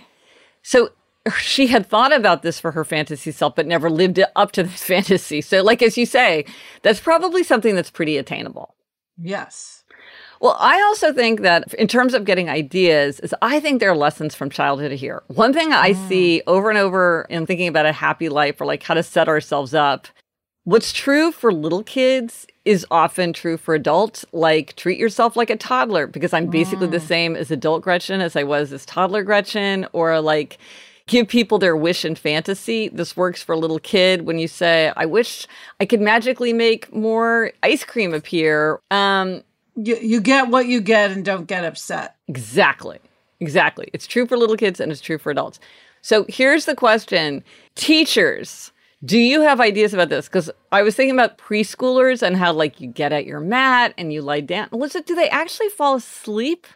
So 0.69 0.91
she 1.41 1.69
had 1.69 1.87
thought 1.87 2.15
about 2.15 2.43
this 2.43 2.61
for 2.61 2.73
her 2.73 2.85
fantasy 2.85 3.31
self, 3.31 3.55
but 3.55 3.67
never 3.67 3.89
lived 3.89 4.19
it 4.19 4.29
up 4.37 4.53
to 4.53 4.63
this 4.65 4.85
fantasy. 4.95 5.41
So, 5.41 5.63
like 5.63 5.81
as 5.81 5.97
you 5.97 6.05
say, 6.05 6.45
that's 6.83 7.01
probably 7.01 7.43
something 7.43 7.75
that's 7.75 7.91
pretty 7.91 8.19
attainable. 8.19 8.75
Yes. 9.17 9.83
Well, 10.41 10.57
I 10.61 10.81
also 10.83 11.13
think 11.13 11.41
that 11.41 11.73
in 11.75 11.89
terms 11.89 12.13
of 12.13 12.27
getting 12.27 12.51
ideas, 12.51 13.19
is 13.21 13.35
I 13.41 13.61
think 13.61 13.81
there 13.81 13.91
are 13.91 13.97
lessons 13.97 14.35
from 14.35 14.51
childhood 14.51 14.93
here. 14.93 15.23
One 15.29 15.55
thing 15.55 15.73
I 15.73 15.95
mm. 15.95 16.09
see 16.09 16.43
over 16.47 16.69
and 16.69 16.79
over 16.79 17.27
in 17.31 17.47
thinking 17.47 17.67
about 17.67 17.87
a 17.87 17.93
happy 17.93 18.29
life 18.29 18.61
or 18.61 18.67
like 18.67 18.83
how 18.83 18.95
to 18.95 19.03
set 19.03 19.27
ourselves 19.27 19.73
up, 19.73 20.07
what's 20.65 20.93
true 20.93 21.33
for 21.33 21.51
little 21.51 21.83
kids 21.83 22.47
is 22.65 22.87
often 22.91 23.33
true 23.33 23.57
for 23.57 23.75
adults. 23.75 24.25
Like 24.33 24.77
treat 24.77 24.99
yourself 24.99 25.37
like 25.37 25.51
a 25.51 25.57
toddler 25.57 26.07
because 26.07 26.33
I'm 26.33 26.47
basically 26.47 26.89
the 26.89 27.01
same 27.01 27.37
as 27.37 27.51
adult 27.51 27.83
Gretchen 27.83 28.21
as 28.21 28.37
I 28.37 28.43
was 28.43 28.73
as 28.73 28.85
toddler 28.85 29.23
Gretchen, 29.23 29.87
or 29.93 30.21
like 30.21 30.59
give 31.07 31.27
people 31.27 31.59
their 31.59 31.77
wish 31.77 32.05
and 32.05 32.19
fantasy. 32.19 32.89
This 32.89 33.17
works 33.17 33.43
for 33.43 33.55
a 33.55 33.59
little 33.59 33.79
kid 33.79 34.27
when 34.27 34.39
you 34.39 34.47
say, 34.47 34.93
I 34.97 35.07
wish 35.07 35.47
I 35.81 35.87
could 35.87 36.03
magically 36.03 36.53
make 36.53 36.93
more 36.95 37.53
ice 37.63 37.85
cream 37.85 38.13
appear. 38.13 38.81
Um, 38.91 39.43
You, 39.75 39.97
you 40.03 40.21
get 40.21 40.49
what 40.49 40.67
you 40.67 40.81
get 40.83 41.11
and 41.11 41.25
don't 41.25 41.47
get 41.47 41.65
upset. 41.65 42.17
Exactly. 42.27 42.99
Exactly. 43.41 43.89
It's 43.93 44.07
true 44.07 44.27
for 44.27 44.37
little 44.37 44.57
kids 44.57 44.81
and 44.81 44.93
it's 44.93 45.01
true 45.01 45.17
for 45.17 45.31
adults. 45.31 45.61
So 46.03 46.27
here's 46.29 46.67
the 46.67 46.75
question 46.75 47.43
Teachers, 47.75 48.73
do 49.05 49.19
you 49.19 49.43
have 49.43 49.61
ideas 49.61 49.95
about 49.95 50.09
this? 50.09 50.27
Because 50.27 50.51
I 50.73 50.83
was 50.83 50.95
thinking 50.95 51.15
about 51.15 51.39
preschoolers 51.39 52.23
and 52.23 52.37
how, 52.37 52.53
like, 52.53 52.81
you 52.81 52.89
get 52.89 53.13
at 53.13 53.27
your 53.27 53.41
mat 53.41 53.95
and 53.97 54.13
you 54.13 54.23
lie 54.23 54.41
down. 54.41 54.69
Melissa, 54.73 55.01
do 55.03 55.15
they 55.15 55.29
actually 55.29 55.69
fall 55.69 55.95
asleep? 55.97 56.67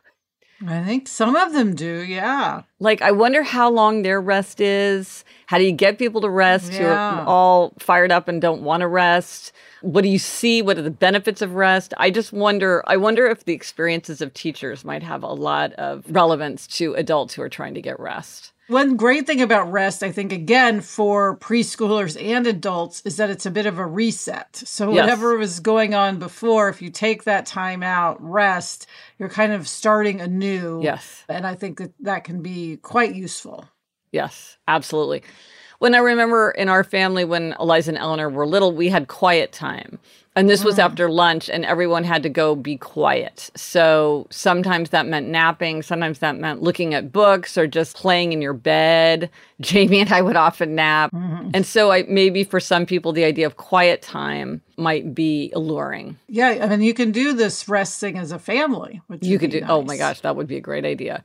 I 0.64 0.84
think 0.84 1.08
some 1.08 1.34
of 1.34 1.52
them 1.52 1.74
do, 1.74 2.04
yeah. 2.04 2.62
Like, 2.78 3.02
I 3.02 3.10
wonder 3.10 3.42
how 3.42 3.68
long 3.68 4.02
their 4.02 4.20
rest 4.20 4.60
is. 4.60 5.24
How 5.46 5.58
do 5.58 5.64
you 5.64 5.72
get 5.72 5.98
people 5.98 6.20
to 6.20 6.30
rest 6.30 6.72
who 6.74 6.84
Yeah. 6.84 7.22
are 7.22 7.26
all 7.26 7.72
fired 7.80 8.12
up 8.12 8.28
and 8.28 8.40
don't 8.40 8.62
want 8.62 8.82
to 8.82 8.86
rest? 8.86 9.52
What 9.80 10.02
do 10.02 10.08
you 10.08 10.20
see? 10.20 10.62
What 10.62 10.78
are 10.78 10.82
the 10.82 10.90
benefits 10.92 11.42
of 11.42 11.56
rest? 11.56 11.92
I 11.98 12.10
just 12.10 12.32
wonder. 12.32 12.84
I 12.86 12.96
wonder 12.96 13.26
if 13.26 13.44
the 13.44 13.52
experiences 13.54 14.20
of 14.20 14.32
teachers 14.34 14.84
might 14.84 15.02
have 15.02 15.24
a 15.24 15.32
lot 15.32 15.72
of 15.72 16.04
relevance 16.08 16.68
to 16.78 16.94
adults 16.94 17.34
who 17.34 17.42
are 17.42 17.48
trying 17.48 17.74
to 17.74 17.82
get 17.82 17.98
rest. 17.98 18.52
One 18.72 18.96
great 18.96 19.26
thing 19.26 19.42
about 19.42 19.70
rest, 19.70 20.02
I 20.02 20.10
think, 20.10 20.32
again, 20.32 20.80
for 20.80 21.36
preschoolers 21.36 22.20
and 22.20 22.46
adults, 22.46 23.02
is 23.04 23.18
that 23.18 23.28
it's 23.28 23.44
a 23.44 23.50
bit 23.50 23.66
of 23.66 23.78
a 23.78 23.86
reset. 23.86 24.56
So, 24.56 24.90
Yes. 24.90 25.02
whatever 25.02 25.36
was 25.36 25.60
going 25.60 25.94
on 25.94 26.18
before, 26.18 26.70
if 26.70 26.80
you 26.80 26.88
take 26.88 27.24
that 27.24 27.44
time 27.44 27.82
out, 27.82 28.16
rest, 28.22 28.86
you're 29.18 29.28
kind 29.28 29.52
of 29.52 29.68
starting 29.68 30.22
anew. 30.22 30.80
Yes. 30.82 31.22
And 31.28 31.46
I 31.46 31.54
think 31.54 31.78
that 31.78 31.92
that 32.00 32.24
can 32.24 32.40
be 32.40 32.78
quite 32.78 33.14
useful. 33.14 33.68
Yes, 34.10 34.56
absolutely. 34.66 35.22
When 35.82 35.96
I 35.96 35.98
remember 35.98 36.52
in 36.52 36.68
our 36.68 36.84
family, 36.84 37.24
when 37.24 37.56
Eliza 37.58 37.90
and 37.90 37.98
Eleanor 37.98 38.30
were 38.30 38.46
little, 38.46 38.70
we 38.70 38.88
had 38.88 39.08
quiet 39.08 39.50
time. 39.50 39.98
And 40.36 40.48
this 40.48 40.62
was 40.62 40.76
mm. 40.76 40.84
after 40.84 41.10
lunch, 41.10 41.50
and 41.50 41.64
everyone 41.64 42.04
had 42.04 42.22
to 42.22 42.28
go 42.28 42.54
be 42.54 42.76
quiet. 42.76 43.50
So 43.56 44.28
sometimes 44.30 44.90
that 44.90 45.06
meant 45.08 45.26
napping, 45.26 45.82
sometimes 45.82 46.20
that 46.20 46.36
meant 46.36 46.62
looking 46.62 46.94
at 46.94 47.10
books 47.10 47.58
or 47.58 47.66
just 47.66 47.96
playing 47.96 48.32
in 48.32 48.40
your 48.40 48.52
bed. 48.52 49.28
Jamie 49.60 49.98
and 49.98 50.12
I 50.12 50.22
would 50.22 50.36
often 50.36 50.76
nap. 50.76 51.10
Mm-hmm. 51.10 51.50
And 51.52 51.66
so 51.66 51.90
I 51.90 52.04
maybe 52.04 52.44
for 52.44 52.60
some 52.60 52.86
people 52.86 53.12
the 53.12 53.24
idea 53.24 53.44
of 53.44 53.56
quiet 53.56 54.02
time 54.02 54.60
might 54.76 55.16
be 55.16 55.50
alluring. 55.52 56.16
Yeah. 56.28 56.60
I 56.62 56.68
mean, 56.68 56.82
you 56.82 56.94
can 56.94 57.10
do 57.10 57.32
this 57.32 57.68
rest 57.68 57.98
thing 57.98 58.16
as 58.16 58.30
a 58.30 58.38
family. 58.38 59.00
Which 59.08 59.24
You 59.24 59.36
could 59.36 59.50
do. 59.50 59.62
Oh 59.66 59.82
my 59.82 59.96
gosh, 59.96 60.20
that 60.20 60.36
would 60.36 60.46
be 60.46 60.56
a 60.56 60.60
great 60.60 60.84
idea. 60.84 61.24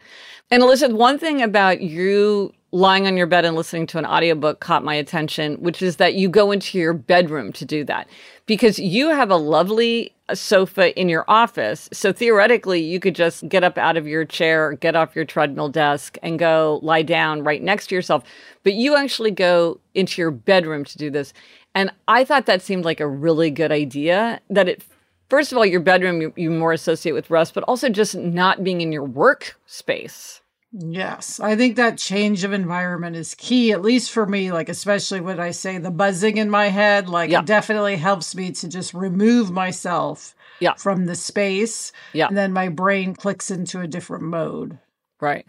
And 0.49 0.63
Elizabeth, 0.63 0.97
one 0.97 1.19
thing 1.19 1.43
about 1.43 1.81
you 1.81 2.53
lying 2.71 3.07
on 3.07 3.15
your 3.15 3.27
bed 3.27 3.45
and 3.45 3.55
listening 3.55 3.87
to 3.87 3.97
an 3.97 4.05
audiobook 4.05 4.59
caught 4.59 4.83
my 4.83 4.95
attention, 4.95 5.55
which 5.55 5.81
is 5.81 5.97
that 5.97 6.15
you 6.15 6.27
go 6.27 6.51
into 6.51 6.77
your 6.77 6.93
bedroom 6.93 7.53
to 7.53 7.65
do 7.65 7.83
that 7.85 8.07
because 8.45 8.77
you 8.77 9.09
have 9.09 9.31
a 9.31 9.37
lovely 9.37 10.13
sofa 10.33 10.97
in 10.99 11.07
your 11.07 11.23
office. 11.27 11.87
So 11.93 12.11
theoretically, 12.11 12.81
you 12.81 12.99
could 12.99 13.15
just 13.15 13.47
get 13.47 13.63
up 13.63 13.77
out 13.77 13.95
of 13.95 14.07
your 14.07 14.25
chair, 14.25 14.73
get 14.73 14.95
off 14.95 15.15
your 15.15 15.25
treadmill 15.25 15.69
desk, 15.69 16.17
and 16.21 16.37
go 16.37 16.79
lie 16.83 17.03
down 17.03 17.43
right 17.43 17.61
next 17.61 17.87
to 17.87 17.95
yourself. 17.95 18.23
But 18.63 18.73
you 18.73 18.97
actually 18.97 19.31
go 19.31 19.79
into 19.93 20.21
your 20.21 20.31
bedroom 20.31 20.83
to 20.83 20.97
do 20.97 21.09
this. 21.09 21.33
And 21.73 21.91
I 22.07 22.25
thought 22.25 22.47
that 22.47 22.61
seemed 22.61 22.83
like 22.83 22.99
a 22.99 23.07
really 23.07 23.49
good 23.49 23.71
idea 23.71 24.41
that 24.49 24.67
it 24.67 24.83
First 25.29 25.51
of 25.51 25.57
all, 25.57 25.65
your 25.65 25.81
bedroom 25.81 26.21
you, 26.21 26.33
you 26.37 26.49
more 26.49 26.71
associate 26.71 27.11
with 27.11 27.29
rest, 27.29 27.53
but 27.53 27.65
also 27.65 27.89
just 27.89 28.15
not 28.15 28.63
being 28.63 28.79
in 28.79 28.93
your 28.93 29.05
workspace. 29.05 30.39
Yes, 30.73 31.39
I 31.39 31.55
think 31.55 31.75
that 31.77 31.97
change 31.97 32.43
of 32.43 32.51
environment 32.51 33.15
is 33.15 33.35
key, 33.35 33.71
at 33.71 33.81
least 33.81 34.11
for 34.11 34.25
me. 34.25 34.51
Like, 34.51 34.67
especially 34.69 35.21
when 35.21 35.39
I 35.39 35.51
say 35.51 35.77
the 35.77 35.91
buzzing 35.91 36.37
in 36.37 36.49
my 36.49 36.67
head, 36.67 37.07
like, 37.07 37.29
Yeah. 37.29 37.39
it 37.39 37.45
definitely 37.45 37.95
helps 37.95 38.35
me 38.35 38.51
to 38.51 38.67
just 38.67 38.93
remove 38.93 39.49
myself 39.49 40.35
Yeah. 40.59 40.73
from 40.75 41.05
the 41.05 41.15
space. 41.15 41.91
Yeah. 42.13 42.27
And 42.27 42.37
then 42.37 42.51
my 42.51 42.67
brain 42.67 43.15
clicks 43.15 43.49
into 43.49 43.79
a 43.79 43.87
different 43.87 44.25
mode. 44.25 44.77
Right. 45.21 45.45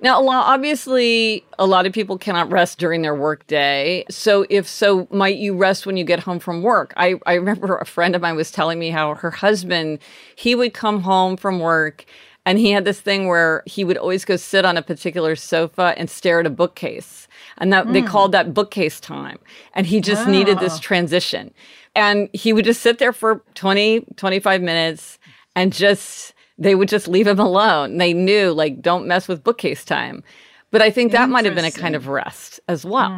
Now, 0.00 0.20
a 0.20 0.22
lot, 0.22 0.46
obviously, 0.46 1.44
a 1.58 1.66
lot 1.66 1.86
of 1.86 1.92
people 1.92 2.18
cannot 2.18 2.50
rest 2.50 2.78
during 2.78 3.02
their 3.02 3.14
workday. 3.14 4.04
So, 4.10 4.44
if 4.50 4.68
so, 4.68 5.08
might 5.10 5.36
you 5.36 5.56
rest 5.56 5.86
when 5.86 5.96
you 5.96 6.04
get 6.04 6.20
home 6.20 6.38
from 6.38 6.62
work? 6.62 6.92
I, 6.96 7.14
I 7.26 7.34
remember 7.34 7.76
a 7.76 7.86
friend 7.86 8.14
of 8.14 8.22
mine 8.22 8.36
was 8.36 8.50
telling 8.50 8.78
me 8.78 8.90
how 8.90 9.14
her 9.14 9.30
husband, 9.30 9.98
he 10.36 10.54
would 10.54 10.74
come 10.74 11.02
home 11.02 11.36
from 11.36 11.58
work 11.58 12.04
and 12.46 12.58
he 12.58 12.70
had 12.70 12.84
this 12.84 13.00
thing 13.00 13.26
where 13.26 13.62
he 13.66 13.84
would 13.84 13.96
always 13.96 14.24
go 14.24 14.36
sit 14.36 14.64
on 14.64 14.76
a 14.76 14.82
particular 14.82 15.34
sofa 15.36 15.94
and 15.96 16.10
stare 16.10 16.40
at 16.40 16.46
a 16.46 16.50
bookcase. 16.50 17.26
And 17.58 17.72
that 17.72 17.92
they 17.92 18.02
called 18.02 18.32
that 18.32 18.52
bookcase 18.52 18.98
time. 19.00 19.38
And 19.74 19.86
he 19.86 20.00
just 20.00 20.26
needed 20.26 20.58
this 20.58 20.74
Ah. 20.76 20.80
transition. 20.80 21.54
And 21.94 22.28
he 22.32 22.52
would 22.52 22.64
just 22.64 22.82
sit 22.82 22.98
there 22.98 23.12
for 23.12 23.42
20, 23.54 24.04
25 24.16 24.60
minutes 24.60 25.18
and 25.54 25.72
just 25.72 26.34
they 26.58 26.74
would 26.74 26.88
just 26.88 27.06
leave 27.08 27.26
him 27.26 27.38
alone. 27.38 27.98
They 27.98 28.12
knew, 28.12 28.52
like, 28.52 28.82
don't 28.82 29.06
mess 29.06 29.28
with 29.28 29.42
bookcase 29.44 29.84
time. 29.84 30.22
But 30.70 30.82
I 30.82 30.90
think 30.90 31.12
that 31.12 31.28
might 31.28 31.44
have 31.44 31.54
been 31.54 31.64
a 31.64 31.70
kind 31.70 31.94
of 31.94 32.08
rest 32.08 32.58
as 32.68 32.84
well 32.84 33.10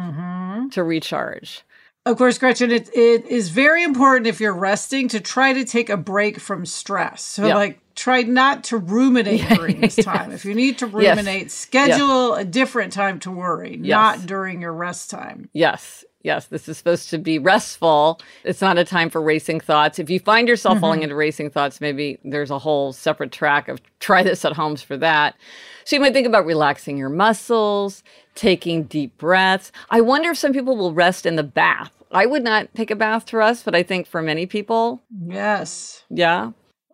to 0.71 0.83
recharge. 0.83 1.63
Of 2.07 2.17
course, 2.17 2.37
Gretchen, 2.37 2.71
it, 2.71 2.89
it 2.95 3.25
is 3.25 3.49
very 3.49 3.83
important 3.83 4.27
if 4.27 4.39
you're 4.39 4.53
resting 4.53 5.09
to 5.09 5.19
try 5.19 5.51
to 5.51 5.65
take 5.65 5.89
a 5.89 5.97
break 5.97 6.39
from 6.39 6.65
stress. 6.65 7.21
So, 7.21 7.47
Yeah. 7.47 7.55
like, 7.55 7.79
try 7.95 8.21
not 8.21 8.63
to 8.65 8.77
ruminate 8.77 9.47
during 9.55 9.81
this 9.81 9.97
time. 9.97 10.31
If 10.31 10.45
you 10.45 10.55
need 10.55 10.77
to 10.77 10.85
Yes. 10.85 11.17
ruminate, 11.17 11.51
schedule 11.51 12.35
a 12.35 12.45
different 12.45 12.93
time 12.93 13.19
to 13.21 13.31
worry, 13.31 13.77
Yes. 13.81 13.89
not 13.89 14.25
during 14.25 14.61
your 14.61 14.71
rest 14.71 15.09
time. 15.09 15.49
Yes, 15.51 16.05
yes, 16.23 16.45
this 16.45 16.69
is 16.69 16.77
supposed 16.77 17.09
to 17.09 17.17
be 17.17 17.39
restful. 17.39 18.21
It's 18.45 18.61
not 18.61 18.77
a 18.77 18.85
time 18.85 19.09
for 19.09 19.21
racing 19.21 19.59
thoughts. 19.59 19.99
If 19.99 20.09
you 20.09 20.19
find 20.19 20.47
yourself 20.47 20.75
mm-hmm. 20.75 20.81
falling 20.81 21.03
into 21.03 21.15
racing 21.15 21.49
thoughts, 21.49 21.81
maybe 21.81 22.19
there's 22.23 22.51
a 22.51 22.59
whole 22.59 22.93
separate 22.93 23.33
track 23.33 23.67
of 23.67 23.81
try 23.99 24.23
this 24.23 24.45
at 24.45 24.53
homes 24.53 24.81
for 24.81 24.95
that. 24.97 25.35
So 25.83 25.95
you 25.95 26.01
might 26.01 26.13
think 26.13 26.27
about 26.27 26.45
relaxing 26.45 26.97
your 26.97 27.09
muscles, 27.09 28.03
taking 28.35 28.83
deep 28.83 29.17
breaths. 29.17 29.71
I 29.89 30.01
wonder 30.01 30.31
if 30.31 30.37
some 30.37 30.53
people 30.53 30.77
will 30.77 30.93
rest 30.93 31.25
in 31.25 31.35
the 31.35 31.43
bath. 31.43 31.91
I 32.11 32.25
would 32.25 32.43
not 32.43 32.73
take 32.75 32.91
a 32.91 32.95
bath 32.95 33.25
to 33.27 33.37
rest, 33.37 33.65
but 33.65 33.75
I 33.75 33.83
think 33.83 34.07
for 34.07 34.21
many 34.21 34.45
people, 34.45 35.01
Yes. 35.27 36.03
yeah. 36.09 36.51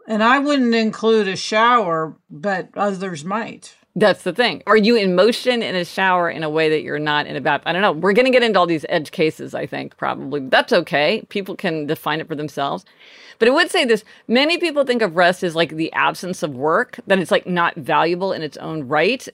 And 0.07 0.21
I 0.23 0.39
wouldn't 0.39 0.75
include 0.75 1.27
a 1.27 1.35
shower, 1.35 2.15
but 2.29 2.69
others 2.75 3.23
might. 3.23 3.75
That's 3.95 4.23
the 4.23 4.33
thing. 4.33 4.63
Are 4.65 4.75
you 4.75 4.95
in 4.95 5.15
motion 5.15 5.61
in 5.61 5.75
a 5.75 5.85
shower 5.85 6.29
in 6.29 6.43
a 6.43 6.49
way 6.49 6.67
that 6.69 6.81
you're 6.81 6.97
not 6.99 7.27
in 7.27 7.35
a 7.35 7.41
bath? 7.41 7.61
I 7.65 7.71
don't 7.71 7.83
know. 7.83 7.91
We're 7.91 8.13
going 8.13 8.25
to 8.25 8.31
get 8.31 8.41
into 8.43 8.57
all 8.59 8.65
these 8.65 8.85
edge 8.89 9.11
cases, 9.11 9.53
I 9.53 9.67
think, 9.67 9.95
probably. 9.97 10.41
That's 10.49 10.73
okay. 10.73 11.23
People 11.29 11.55
can 11.55 11.85
define 11.85 12.19
it 12.19 12.27
for 12.27 12.35
themselves. 12.35 12.85
But 13.37 13.47
I 13.47 13.51
would 13.51 13.69
say 13.69 13.85
this 13.85 14.03
many 14.27 14.57
people 14.57 14.83
think 14.83 15.03
of 15.03 15.15
rest 15.15 15.43
as 15.43 15.55
like 15.55 15.75
the 15.75 15.93
absence 15.93 16.41
of 16.43 16.55
work, 16.55 16.99
that 17.07 17.19
it's 17.19 17.31
like 17.31 17.45
not 17.45 17.75
valuable 17.75 18.33
in 18.33 18.41
its 18.41 18.57
own 18.57 18.87
right. 18.87 19.27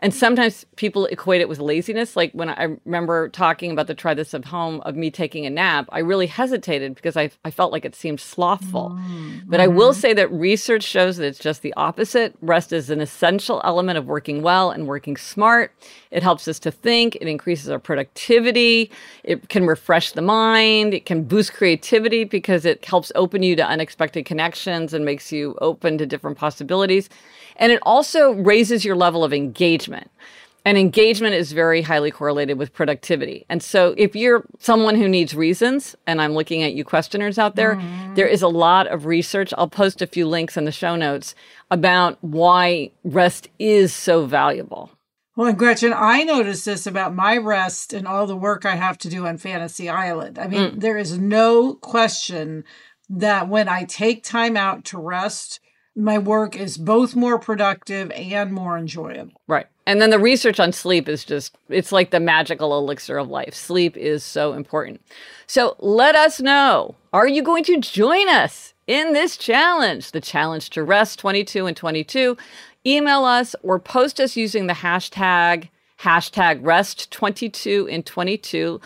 And 0.00 0.14
sometimes 0.14 0.66
people 0.76 1.06
equate 1.06 1.40
it 1.40 1.48
with 1.48 1.58
laziness. 1.58 2.16
Like 2.16 2.32
when 2.32 2.50
I 2.50 2.76
remember 2.84 3.28
talking 3.28 3.70
about 3.70 3.86
the 3.86 3.94
try 3.94 4.14
this 4.14 4.34
at 4.34 4.44
home 4.44 4.80
of 4.82 4.94
me 4.94 5.10
taking 5.10 5.46
a 5.46 5.50
nap, 5.50 5.88
I 5.90 6.00
really 6.00 6.26
hesitated 6.26 6.94
because 6.94 7.16
I, 7.16 7.30
I 7.44 7.50
felt 7.50 7.72
like 7.72 7.84
it 7.84 7.94
seemed 7.94 8.20
slothful. 8.20 8.90
Mm-hmm. 8.90 9.38
But 9.46 9.60
I 9.60 9.68
will 9.68 9.94
say 9.94 10.12
that 10.12 10.30
research 10.30 10.82
shows 10.82 11.16
that 11.16 11.26
it's 11.26 11.38
just 11.38 11.62
the 11.62 11.72
opposite. 11.74 12.34
Rest 12.40 12.72
is 12.72 12.90
an 12.90 13.00
essential 13.00 13.60
element 13.64 13.98
of 13.98 14.06
working 14.06 14.42
well 14.42 14.70
and 14.70 14.86
working 14.86 15.16
smart. 15.16 15.72
It 16.10 16.22
helps 16.22 16.46
us 16.48 16.58
to 16.60 16.70
think, 16.70 17.16
it 17.16 17.28
increases 17.28 17.68
our 17.70 17.78
productivity, 17.78 18.90
it 19.24 19.48
can 19.48 19.66
refresh 19.66 20.12
the 20.12 20.22
mind, 20.22 20.94
it 20.94 21.06
can 21.06 21.24
boost 21.24 21.52
creativity 21.52 22.24
because 22.24 22.64
it 22.64 22.84
helps 22.84 23.12
open 23.14 23.42
you 23.42 23.56
to 23.56 23.66
unexpected 23.66 24.24
connections 24.24 24.92
and 24.92 25.04
makes 25.04 25.32
you 25.32 25.56
open 25.60 25.98
to 25.98 26.06
different 26.06 26.38
possibilities. 26.38 27.08
And 27.58 27.72
it 27.72 27.78
also 27.82 28.32
raises 28.32 28.84
your 28.84 28.96
level 28.96 29.24
of 29.24 29.32
engagement. 29.32 29.75
And 30.64 30.76
engagement 30.76 31.34
is 31.34 31.52
very 31.52 31.80
highly 31.80 32.10
correlated 32.10 32.58
with 32.58 32.72
productivity. 32.72 33.46
And 33.48 33.62
so 33.62 33.94
if 33.96 34.16
you're 34.16 34.44
someone 34.58 34.96
who 34.96 35.08
needs 35.08 35.32
reasons, 35.32 35.94
and 36.08 36.20
I'm 36.20 36.34
looking 36.34 36.64
at 36.64 36.72
you 36.72 36.84
questioners 36.84 37.38
out 37.38 37.54
there, 37.54 37.76
mm-hmm. 37.76 38.14
there 38.14 38.26
is 38.26 38.42
a 38.42 38.48
lot 38.48 38.88
of 38.88 39.06
research. 39.06 39.54
I'll 39.56 39.68
post 39.68 40.02
a 40.02 40.08
few 40.08 40.26
links 40.26 40.56
in 40.56 40.64
the 40.64 40.72
show 40.72 40.96
notes 40.96 41.36
about 41.70 42.18
why 42.20 42.90
rest 43.04 43.48
is 43.60 43.94
so 43.94 44.26
valuable. 44.26 44.90
Well, 45.36 45.48
and 45.48 45.58
Gretchen, 45.58 45.92
I 45.94 46.24
noticed 46.24 46.64
this 46.64 46.84
about 46.84 47.14
my 47.14 47.36
rest 47.36 47.92
and 47.92 48.08
all 48.08 48.26
the 48.26 48.34
work 48.34 48.64
I 48.64 48.74
have 48.74 48.98
to 48.98 49.08
do 49.08 49.26
on 49.26 49.36
Fantasy 49.36 49.88
Island. 49.88 50.36
I 50.36 50.48
mean, 50.48 50.70
mm. 50.72 50.80
there 50.80 50.96
is 50.96 51.16
no 51.16 51.74
question 51.74 52.64
that 53.08 53.48
when 53.48 53.68
I 53.68 53.84
take 53.84 54.24
time 54.24 54.56
out 54.56 54.84
to 54.86 54.98
rest, 54.98 55.60
my 55.96 56.18
work 56.18 56.54
is 56.54 56.76
both 56.76 57.16
more 57.16 57.38
productive 57.38 58.10
and 58.10 58.52
more 58.52 58.76
enjoyable. 58.76 59.32
Right. 59.48 59.66
And 59.86 60.02
then 60.02 60.10
the 60.10 60.18
research 60.18 60.60
on 60.60 60.72
sleep 60.72 61.08
is 61.08 61.24
just, 61.24 61.56
it's 61.70 61.90
like 61.90 62.10
the 62.10 62.20
magical 62.20 62.76
elixir 62.76 63.16
of 63.16 63.28
life. 63.28 63.54
Sleep 63.54 63.96
is 63.96 64.22
so 64.22 64.52
important. 64.52 65.00
So 65.46 65.74
let 65.78 66.14
us 66.14 66.38
know 66.38 66.94
are 67.14 67.26
you 67.26 67.42
going 67.42 67.64
to 67.64 67.80
join 67.80 68.28
us 68.28 68.74
in 68.86 69.14
this 69.14 69.38
challenge, 69.38 70.10
the 70.10 70.20
challenge 70.20 70.70
to 70.70 70.84
rest 70.84 71.18
22 71.18 71.66
and 71.66 71.76
22? 71.76 72.36
Email 72.84 73.24
us 73.24 73.56
or 73.62 73.78
post 73.78 74.20
us 74.20 74.36
using 74.36 74.66
the 74.66 74.74
hashtag, 74.74 75.70
hashtag 76.00 76.58
rest 76.62 77.10
22 77.10 77.88
and 77.90 78.04
22. 78.04 78.80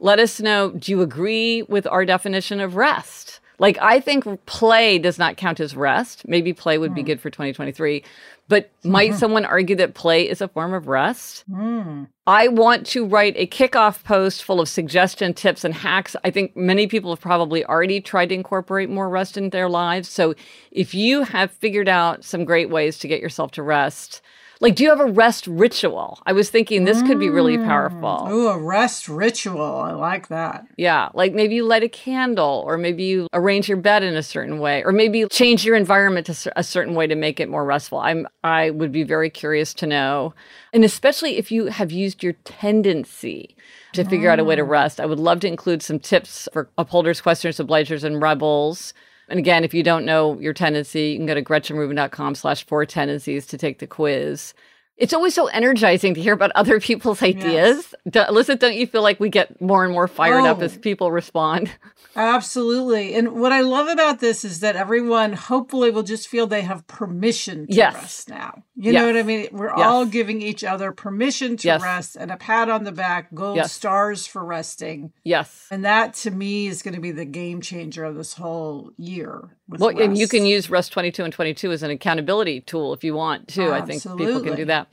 Let 0.00 0.18
us 0.18 0.40
know 0.40 0.70
do 0.70 0.90
you 0.90 1.00
agree 1.00 1.62
with 1.62 1.86
our 1.86 2.04
definition 2.04 2.60
of 2.60 2.74
rest? 2.74 3.40
Like, 3.58 3.78
I 3.80 4.00
think 4.00 4.24
play 4.46 4.98
does 4.98 5.18
not 5.18 5.36
count 5.36 5.60
as 5.60 5.74
rest. 5.74 6.28
Maybe 6.28 6.52
play 6.52 6.78
would 6.78 6.94
be 6.94 7.00
hmm. 7.00 7.06
good 7.06 7.20
for 7.20 7.30
2023. 7.30 8.02
But 8.48 8.70
might 8.84 9.14
someone 9.16 9.44
argue 9.44 9.76
that 9.76 9.94
play 9.94 10.28
is 10.28 10.40
a 10.40 10.48
form 10.48 10.74
of 10.74 10.86
rest? 10.86 11.44
Mm. 11.50 12.08
I 12.26 12.48
want 12.48 12.86
to 12.88 13.06
write 13.06 13.34
a 13.36 13.46
kickoff 13.46 14.04
post 14.04 14.44
full 14.44 14.60
of 14.60 14.68
suggestion, 14.68 15.34
tips, 15.34 15.64
and 15.64 15.74
hacks. 15.74 16.14
I 16.24 16.30
think 16.30 16.56
many 16.56 16.86
people 16.86 17.10
have 17.10 17.20
probably 17.20 17.64
already 17.64 18.00
tried 18.00 18.28
to 18.28 18.34
incorporate 18.34 18.90
more 18.90 19.08
rest 19.08 19.36
in 19.36 19.50
their 19.50 19.68
lives. 19.68 20.08
So 20.08 20.34
if 20.70 20.94
you 20.94 21.22
have 21.22 21.50
figured 21.50 21.88
out 21.88 22.24
some 22.24 22.44
great 22.44 22.70
ways 22.70 22.98
to 22.98 23.08
get 23.08 23.20
yourself 23.20 23.52
to 23.52 23.62
rest, 23.62 24.22
like, 24.60 24.74
do 24.74 24.84
you 24.84 24.90
have 24.90 25.00
a 25.00 25.12
rest 25.12 25.46
ritual? 25.46 26.18
I 26.24 26.32
was 26.32 26.48
thinking 26.48 26.84
this 26.84 27.02
could 27.02 27.18
be 27.18 27.28
really 27.28 27.58
mm. 27.58 27.66
powerful. 27.66 28.28
Ooh, 28.30 28.48
a 28.48 28.58
rest 28.58 29.08
ritual. 29.08 29.60
I 29.60 29.92
like 29.92 30.28
that. 30.28 30.66
Yeah. 30.76 31.10
Like 31.12 31.34
maybe 31.34 31.56
you 31.56 31.64
light 31.64 31.82
a 31.82 31.88
candle, 31.88 32.64
or 32.66 32.78
maybe 32.78 33.04
you 33.04 33.28
arrange 33.32 33.68
your 33.68 33.76
bed 33.76 34.02
in 34.02 34.16
a 34.16 34.22
certain 34.22 34.58
way, 34.58 34.82
or 34.84 34.92
maybe 34.92 35.18
you 35.18 35.28
change 35.28 35.64
your 35.64 35.76
environment 35.76 36.26
to 36.26 36.52
a 36.56 36.64
certain 36.64 36.94
way 36.94 37.06
to 37.06 37.14
make 37.14 37.38
it 37.38 37.48
more 37.48 37.64
restful. 37.64 37.98
I'm, 37.98 38.26
I 38.42 38.70
would 38.70 38.92
be 38.92 39.02
very 39.02 39.28
curious 39.28 39.74
to 39.74 39.86
know. 39.86 40.34
And 40.72 40.84
especially 40.84 41.36
if 41.36 41.52
you 41.52 41.66
have 41.66 41.92
used 41.92 42.22
your 42.22 42.34
tendency 42.44 43.56
to 43.92 44.04
figure 44.04 44.28
mm. 44.28 44.32
out 44.32 44.40
a 44.40 44.44
way 44.44 44.56
to 44.56 44.64
mm. 44.64 44.68
rest, 44.68 45.00
I 45.00 45.06
would 45.06 45.20
love 45.20 45.40
to 45.40 45.48
include 45.48 45.82
some 45.82 45.98
tips 45.98 46.48
for 46.52 46.70
upholders, 46.78 47.20
questioners, 47.20 47.58
obligers, 47.58 48.04
and 48.04 48.22
rebels 48.22 48.94
and 49.28 49.38
again, 49.38 49.64
if 49.64 49.74
you 49.74 49.82
don't 49.82 50.04
know 50.04 50.38
your 50.38 50.52
tendency, 50.52 51.10
you 51.10 51.18
can 51.18 51.26
go 51.26 51.34
to 51.34 51.42
gretchenrubin.com 51.42 52.34
slash 52.34 52.64
four 52.64 52.86
tendencies 52.86 53.46
to 53.46 53.58
take 53.58 53.78
the 53.78 53.86
quiz. 53.86 54.54
It's 54.96 55.12
always 55.12 55.34
so 55.34 55.46
energizing 55.48 56.14
to 56.14 56.22
hear 56.22 56.32
about 56.32 56.52
other 56.54 56.80
people's 56.80 57.22
ideas. 57.22 57.94
Yes. 58.12 58.28
Alyssa, 58.30 58.58
don't 58.58 58.76
you 58.76 58.86
feel 58.86 59.02
like 59.02 59.20
we 59.20 59.28
get 59.28 59.60
more 59.60 59.84
and 59.84 59.92
more 59.92 60.08
fired 60.08 60.44
oh, 60.44 60.46
up 60.46 60.62
as 60.62 60.76
oh. 60.76 60.80
people 60.80 61.12
respond? 61.12 61.70
Absolutely. 62.16 63.14
And 63.14 63.32
what 63.32 63.52
I 63.52 63.60
love 63.60 63.88
about 63.88 64.20
this 64.20 64.42
is 64.42 64.60
that 64.60 64.74
everyone 64.74 65.34
hopefully 65.34 65.90
will 65.90 66.02
just 66.02 66.28
feel 66.28 66.46
they 66.46 66.62
have 66.62 66.86
permission 66.86 67.66
to 67.66 67.74
yes. 67.74 67.94
rest 67.94 68.28
now. 68.30 68.62
You 68.74 68.92
yes. 68.92 69.00
know 69.00 69.06
what 69.06 69.16
I 69.18 69.22
mean? 69.22 69.48
We're 69.52 69.70
all 69.70 70.06
giving 70.06 70.40
each 70.40 70.64
other 70.64 70.92
permission 70.92 71.58
to 71.58 71.76
rest 71.76 72.16
and 72.16 72.30
a 72.30 72.38
pat 72.38 72.70
on 72.70 72.84
the 72.84 72.92
back, 72.92 73.34
gold 73.34 73.66
stars 73.66 74.26
for 74.26 74.42
resting. 74.42 75.12
Yes. 75.24 75.66
And 75.70 75.84
that 75.84 76.14
to 76.14 76.30
me 76.30 76.68
is 76.68 76.82
going 76.82 76.94
to 76.94 77.00
be 77.00 77.10
the 77.10 77.26
game 77.26 77.60
changer 77.60 78.04
of 78.04 78.16
this 78.16 78.32
whole 78.32 78.92
year. 78.96 79.56
Well, 79.68 79.98
and 79.98 80.16
you 80.16 80.28
can 80.28 80.46
use 80.46 80.70
Rest 80.70 80.92
22 80.92 81.24
and 81.24 81.32
22 81.32 81.72
as 81.72 81.82
an 81.82 81.90
accountability 81.90 82.60
tool 82.60 82.92
if 82.92 83.02
you 83.02 83.14
want 83.14 83.48
to. 83.48 83.72
Absolutely. 83.72 83.78
I 83.78 83.98
think 83.98 84.18
people 84.18 84.40
can 84.42 84.54
do 84.54 84.64
that. 84.66 84.88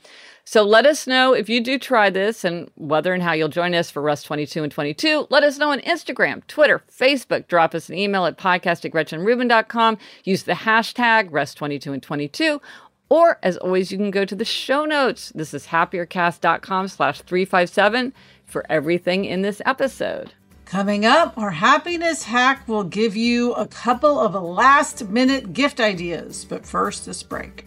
So 0.46 0.62
let 0.62 0.84
us 0.84 1.06
know 1.06 1.32
if 1.32 1.48
you 1.48 1.60
do 1.62 1.78
try 1.78 2.10
this 2.10 2.44
and 2.44 2.70
whether 2.74 3.14
and 3.14 3.22
how 3.22 3.32
you'll 3.32 3.48
join 3.48 3.74
us 3.74 3.90
for 3.90 4.02
Rest 4.02 4.26
22 4.26 4.62
and 4.62 4.70
22. 4.70 5.28
Let 5.30 5.42
us 5.42 5.58
know 5.58 5.70
on 5.70 5.80
Instagram, 5.80 6.46
Twitter, 6.48 6.82
Facebook. 6.90 7.46
Drop 7.48 7.74
us 7.74 7.88
an 7.88 7.96
email 7.96 8.26
at 8.26 8.36
podcast 8.36 8.84
at 8.84 8.92
gretchenrubin.com. 8.92 9.96
Use 10.24 10.42
the 10.42 10.52
hashtag 10.52 11.28
Rest 11.30 11.56
22 11.56 11.94
and 11.94 12.02
22. 12.02 12.60
Or, 13.08 13.38
as 13.42 13.56
always, 13.58 13.90
you 13.90 13.96
can 13.96 14.10
go 14.10 14.24
to 14.24 14.34
the 14.34 14.44
show 14.44 14.84
notes. 14.84 15.30
This 15.34 15.54
is 15.54 15.68
happiercast.com 15.68 16.88
slash 16.88 17.20
357 17.22 18.12
for 18.44 18.66
everything 18.68 19.24
in 19.24 19.42
this 19.42 19.62
episode. 19.64 20.34
Coming 20.64 21.04
up, 21.04 21.36
our 21.36 21.50
happiness 21.50 22.24
hack 22.24 22.66
will 22.66 22.84
give 22.84 23.14
you 23.14 23.52
a 23.52 23.66
couple 23.66 24.18
of 24.18 24.34
last 24.34 25.08
minute 25.08 25.52
gift 25.52 25.78
ideas. 25.78 26.44
But 26.44 26.64
first, 26.66 27.04
this 27.04 27.22
break. 27.22 27.66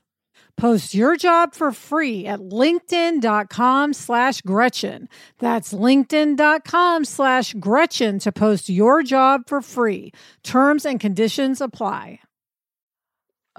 Post 0.61 0.93
your 0.93 1.17
job 1.17 1.55
for 1.55 1.71
free 1.71 2.27
at 2.27 2.39
linkedin.com 2.39 3.93
slash 3.93 4.41
Gretchen. 4.41 5.09
That's 5.39 5.73
linkedin.com 5.73 7.03
slash 7.03 7.55
Gretchen 7.55 8.19
to 8.19 8.31
post 8.31 8.69
your 8.69 9.01
job 9.01 9.47
for 9.47 9.63
free. 9.63 10.11
Terms 10.43 10.85
and 10.85 10.99
conditions 10.99 11.61
apply. 11.61 12.19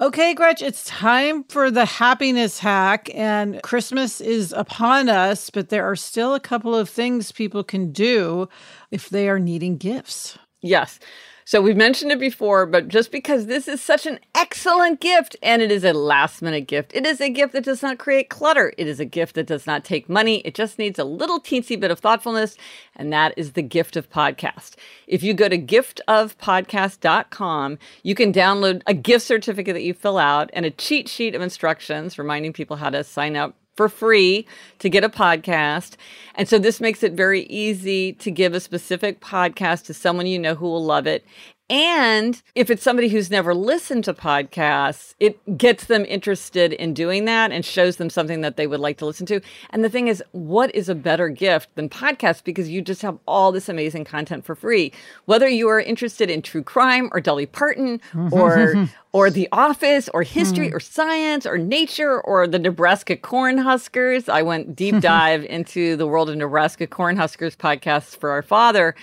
Okay, 0.01 0.33
Gretch, 0.33 0.63
it's 0.63 0.85
time 0.85 1.43
for 1.49 1.73
the 1.73 1.87
happiness 1.87 2.61
hack, 2.61 3.11
and 3.13 3.61
Christmas 3.63 4.21
is 4.21 4.53
upon 4.53 5.09
us, 5.09 5.51
but 5.51 5.71
there 5.71 5.85
are 5.85 5.97
still 5.97 6.37
a 6.37 6.41
couple 6.41 6.73
of 6.73 6.89
things 6.89 7.33
people 7.33 7.65
can 7.65 7.91
do 7.91 8.49
if 8.93 9.09
they 9.09 9.29
are 9.29 9.41
needing 9.41 9.77
gifts. 9.77 10.39
Yes. 10.61 11.01
So 11.45 11.61
we've 11.61 11.77
mentioned 11.77 12.13
it 12.13 12.21
before, 12.21 12.67
but 12.67 12.87
just 12.89 13.11
because 13.11 13.47
this 13.47 13.67
is 13.67 13.83
such 13.83 14.07
an 14.07 14.21
excellent 14.35 15.01
gift 15.01 15.35
and 15.43 15.61
it 15.61 15.73
is 15.73 15.85
a 15.85 15.93
last 15.93 16.41
minute 16.41 16.69
gift, 16.69 16.93
it 16.95 17.05
is 17.05 17.21
a 17.21 17.29
gift 17.29 17.53
that 17.53 17.65
does 17.65 17.83
not 17.83 17.99
create 17.99 18.31
clutter. 18.31 18.73
It 18.79 18.87
is 18.87 19.01
a 19.01 19.05
gift 19.05 19.35
that 19.35 19.47
does 19.47 19.67
not 19.67 19.85
take 19.85 20.09
money. 20.09 20.39
It 20.41 20.55
just 20.55 20.79
needs 20.79 20.99
a 20.99 21.05
little 21.05 21.39
teensy 21.41 21.79
bit 21.79 21.91
of 21.91 21.99
thoughtfulness. 21.99 22.57
And 22.95 23.13
that 23.13 23.35
is 23.37 23.53
the 23.53 23.63
gift 23.63 23.97
of 23.97 24.11
podcast. 24.11 24.77
If 25.07 25.23
you 25.23 25.35
go 25.35 25.49
to 25.49 25.59
giftofpodcast.com, 25.59 27.79
you 28.03 28.15
can 28.15 28.33
download 28.33 28.83
a 28.87 28.95
gift 28.95 29.27
certificate 29.27 29.75
that 29.75 29.83
you 29.83 29.93
fill 29.95 30.19
out 30.19 30.51
and 30.53 30.65
a 30.65 30.71
cheat 30.71 31.09
sheet 31.09 31.35
of 31.35 31.43
instructions 31.43 32.19
reminding 32.19 32.53
people 32.53 32.77
how 32.77 32.91
to 32.91 33.03
sign 33.03 33.35
up 33.37 33.57
for 33.77 33.89
free 33.89 34.47
to 34.79 34.89
get 34.89 35.05
a 35.05 35.09
podcast. 35.09 35.97
And 36.35 36.49
so 36.49 36.59
this 36.59 36.81
makes 36.81 37.03
it 37.03 37.13
very 37.13 37.45
easy 37.45 38.13
to 38.15 38.31
give 38.31 38.55
a 38.55 38.61
specific 38.61 39.21
podcast 39.21 39.85
to 39.87 39.95
someone 39.95 40.27
you 40.27 40.39
know 40.39 40.55
who 40.55 40.67
will 40.67 40.85
love 40.85 41.07
it. 41.07 41.25
And 41.71 42.43
if 42.55 42.71
it's 42.71 42.83
somebody 42.83 43.09
who's 43.09 43.31
never 43.31 43.55
listened 43.55 44.05
to 44.05 44.13
podcasts, 44.13 45.15
it 45.21 45.57
gets 45.57 45.87
them 45.87 46.05
interested 46.05 46.73
in 46.73 46.93
doing 46.93 47.25
that 47.25 47.51
and 47.51 47.65
shows 47.65 47.97
them 47.97 48.11
something 48.11 48.43
that 48.43 48.57
they 48.57 48.67
would 48.67 48.81
like 48.81 48.99
to 48.99 49.07
listen 49.07 49.25
to. 49.27 49.41
And 49.71 49.83
the 49.83 49.89
thing 49.89 50.09
is, 50.09 50.23
what 50.33 50.75
is 50.75 50.89
a 50.89 50.95
better 50.95 51.29
gift 51.29 51.75
than 51.75 51.89
podcasts? 51.89 52.45
Because 52.45 52.69
you 52.69 52.83
just 52.83 53.01
have 53.03 53.19
all 53.27 53.53
this 53.53 53.69
amazing 53.69 54.05
content 54.05 54.45
for 54.45 54.55
free. 54.55 54.93
Whether 55.25 55.49
you 55.49 55.69
are 55.69 55.81
interested 55.81 56.29
in 56.29 56.43
true 56.43 56.63
crime 56.63 57.09
or 57.13 57.21
Dolly 57.21 57.47
Parton 57.47 58.01
or 58.31 58.89
or 59.13 59.31
The 59.31 59.49
Office 59.53 60.09
or 60.13 60.23
history 60.23 60.71
mm. 60.71 60.75
or 60.75 60.81
science 60.81 61.47
or 61.47 61.59
nature 61.59 62.21
or 62.21 62.47
the 62.47 62.59
Nebraska 62.59 63.17
Cornhuskers. 63.17 64.29
I 64.29 64.43
went 64.43 64.75
deep 64.75 65.01
dive 65.01 65.45
into 65.45 65.97
the 65.97 66.07
world 66.07 66.31
of 66.31 66.37
Nebraska 66.37 66.87
Cornhuskers 66.87 67.57
podcasts 67.57 68.17
for 68.17 68.31
our 68.31 68.43
father. 68.43 68.95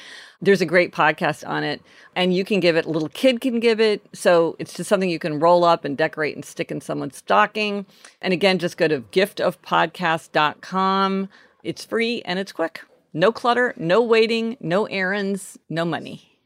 There's 0.41 0.61
a 0.61 0.65
great 0.65 0.93
podcast 0.93 1.45
on 1.47 1.63
it, 1.65 1.81
and 2.15 2.33
you 2.33 2.45
can 2.45 2.61
give 2.61 2.77
it, 2.77 2.85
little 2.85 3.09
kid 3.09 3.41
can 3.41 3.59
give 3.59 3.81
it. 3.81 4.01
So 4.13 4.55
it's 4.57 4.73
just 4.73 4.87
something 4.87 5.09
you 5.09 5.19
can 5.19 5.37
roll 5.39 5.65
up 5.65 5.83
and 5.83 5.97
decorate 5.97 6.35
and 6.35 6.45
stick 6.45 6.71
in 6.71 6.79
someone's 6.79 7.17
stocking. 7.17 7.85
And 8.21 8.31
again, 8.33 8.57
just 8.59 8.77
go 8.77 8.87
to 8.87 9.01
giftofpodcast.com. 9.01 11.29
It's 11.63 11.83
free 11.83 12.21
and 12.23 12.39
it's 12.39 12.53
quick. 12.53 12.81
No 13.13 13.31
clutter, 13.31 13.73
no 13.75 14.01
waiting, 14.01 14.55
no 14.61 14.85
errands, 14.85 15.57
no 15.67 15.83
money. 15.83 16.37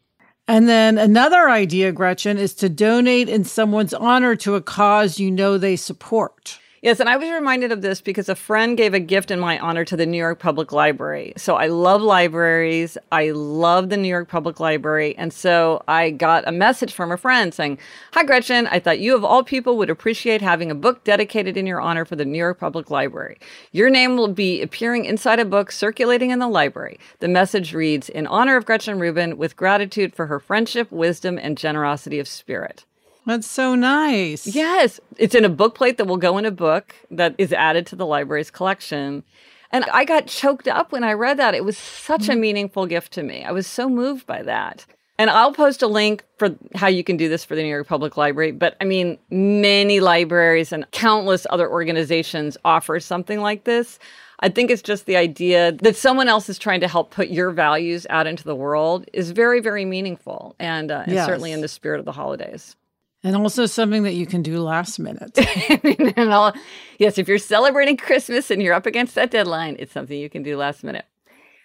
And 0.48 0.68
then 0.68 0.98
another 0.98 1.50
idea, 1.50 1.92
Gretchen, 1.92 2.38
is 2.38 2.54
to 2.56 2.70
donate 2.70 3.30
in 3.30 3.46
someone's 3.46 3.94
honor 3.94 4.36
to 4.38 4.56
a 4.56 4.62
cause 4.62 5.20
you 5.20 5.32
know 5.32 5.58
they 5.58 5.76
support. 5.76 6.60
Yes, 6.84 7.00
and 7.00 7.08
I 7.08 7.16
was 7.16 7.30
reminded 7.30 7.72
of 7.72 7.82
this 7.82 8.02
because 8.02 8.28
a 8.28 8.36
friend 8.36 8.76
gave 8.76 8.94
a 8.94 9.00
gift 9.00 9.32
in 9.32 9.40
my 9.40 9.58
honor 9.58 9.86
to 9.86 9.96
the 9.96 10.06
New 10.06 10.18
York 10.18 10.40
Public 10.40 10.74
Library. 10.74 11.32
So 11.38 11.56
I 11.56 11.68
love 11.68 12.02
libraries. 12.02 12.98
I 13.10 13.32
love 13.32 13.88
the 13.88 13.96
New 13.96 14.10
York 14.10 14.28
Public 14.28 14.60
Library. 14.60 15.16
And 15.18 15.32
so 15.32 15.82
I 15.88 16.10
got 16.10 16.46
a 16.46 16.52
message 16.52 16.92
from 16.92 17.10
a 17.10 17.16
friend 17.16 17.54
saying, 17.54 17.78
Hi, 18.12 18.26
Gretchen. 18.26 18.68
I 18.68 18.82
thought 18.82 19.00
you, 19.00 19.16
of 19.16 19.24
all 19.24 19.46
people, 19.46 19.78
would 19.78 19.90
appreciate 19.90 20.42
having 20.42 20.70
a 20.70 20.76
book 20.76 21.06
dedicated 21.06 21.56
in 21.56 21.66
your 21.66 21.80
honor 21.80 22.04
for 22.04 22.18
the 22.18 22.26
New 22.26 22.38
York 22.38 22.60
Public 22.60 22.90
Library. 22.90 23.40
Your 23.72 23.90
name 23.90 24.18
will 24.18 24.28
be 24.28 24.62
appearing 24.62 25.06
inside 25.06 25.40
a 25.40 25.46
book 25.46 25.72
circulating 25.72 26.32
in 26.32 26.40
the 26.40 26.50
library. 26.50 27.00
The 27.20 27.30
message 27.30 27.74
reads 27.74 28.10
In 28.10 28.28
honor 28.28 28.58
of 28.58 28.66
Gretchen 28.66 29.00
Rubin, 29.00 29.38
with 29.38 29.56
gratitude 29.56 30.14
for 30.14 30.26
her 30.26 30.42
friendship, 30.42 30.92
wisdom, 30.92 31.40
and 31.42 31.58
generosity 31.58 32.20
of 32.20 32.28
spirit. 32.28 32.84
That's 33.26 33.48
so 33.48 33.76
nice. 33.76 34.48
Yes. 34.48 35.00
It's 35.18 35.36
in 35.36 35.46
a 35.46 35.50
book 35.50 35.76
plate 35.76 35.98
that 35.98 36.06
will 36.06 36.18
go 36.18 36.38
in 36.38 36.46
a 36.46 36.52
book 36.52 36.96
that 37.10 37.36
is 37.38 37.54
added 37.54 37.86
to 37.88 37.96
the 37.96 38.06
library's 38.06 38.52
collection. 38.52 39.24
And 39.72 39.86
I 39.86 40.06
got 40.06 40.28
choked 40.28 40.68
up 40.68 40.92
when 40.92 41.04
I 41.04 41.14
read 41.14 41.38
that. 41.38 41.56
It 41.56 41.66
was 41.66 41.78
such 41.78 42.30
a 42.30 42.34
mm. 42.34 42.40
meaningful 42.40 42.86
gift 42.86 43.14
to 43.14 43.24
me. 43.24 43.44
I 43.44 43.52
was 43.52 43.66
so 43.66 43.90
moved 43.90 44.28
by 44.28 44.44
that. 44.44 44.86
And 45.18 45.30
I'll 45.30 45.54
post 45.54 45.82
a 45.82 45.88
link 45.88 46.24
for 46.38 46.56
how 46.76 46.88
you 46.88 47.04
can 47.04 47.18
do 47.18 47.30
this 47.30 47.46
for 47.46 47.56
the 47.56 47.62
New 47.62 47.70
York 47.70 47.88
Public 47.88 48.18
Library. 48.18 48.52
But 48.52 48.76
I 48.82 48.86
mean, 48.86 49.18
many 49.30 50.00
libraries 50.00 50.72
and 50.72 50.90
countless 50.92 51.48
other 51.50 51.70
organizations 51.70 52.58
offer 52.66 53.00
something 53.00 53.40
like 53.40 53.64
this. 53.64 54.00
I 54.40 54.50
think 54.50 54.70
it's 54.70 54.82
just 54.82 55.06
the 55.06 55.16
idea 55.16 55.72
that 55.72 55.96
someone 55.96 56.28
else 56.28 56.50
is 56.50 56.60
trying 56.60 56.82
to 56.82 56.88
help 56.88 57.12
put 57.12 57.30
your 57.30 57.52
values 57.52 58.06
out 58.10 58.28
into 58.28 58.44
the 58.44 58.56
world 58.56 59.06
is 59.14 59.32
very, 59.32 59.62
very 59.62 59.86
meaningful 59.86 60.56
and, 60.60 60.92
uh, 60.92 61.04
and 61.06 61.14
yes. 61.14 61.26
certainly 61.26 61.52
in 61.52 61.62
the 61.62 61.68
spirit 61.68 62.00
of 62.00 62.06
the 62.06 62.12
holidays. 62.12 62.76
And 63.24 63.38
also 63.38 63.66
something 63.66 64.04
that 64.04 64.14
you 64.14 64.26
can 64.26 64.42
do 64.42 64.60
last 64.60 65.00
minute. 65.00 65.32
yes, 67.00 67.18
if 67.18 67.28
you're 67.28 67.38
celebrating 67.38 67.96
Christmas 67.96 68.52
and 68.52 68.62
you're 68.62 68.74
up 68.74 68.86
against 68.86 69.16
that 69.16 69.32
deadline, 69.32 69.78
it's 69.80 69.94
something 69.94 70.20
you 70.20 70.30
can 70.30 70.44
do 70.44 70.58
last 70.58 70.84
minute. 70.84 71.06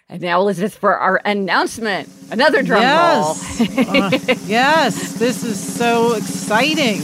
And 0.07 0.21
now, 0.21 0.39
Elizabeth, 0.41 0.75
for 0.75 0.97
our 0.97 1.21
announcement, 1.25 2.09
another 2.31 2.63
drum 2.63 2.81
yes. 2.81 3.61
uh, 3.77 4.09
yes, 4.47 5.13
this 5.13 5.43
is 5.43 5.59
so 5.61 6.13
exciting. 6.13 7.01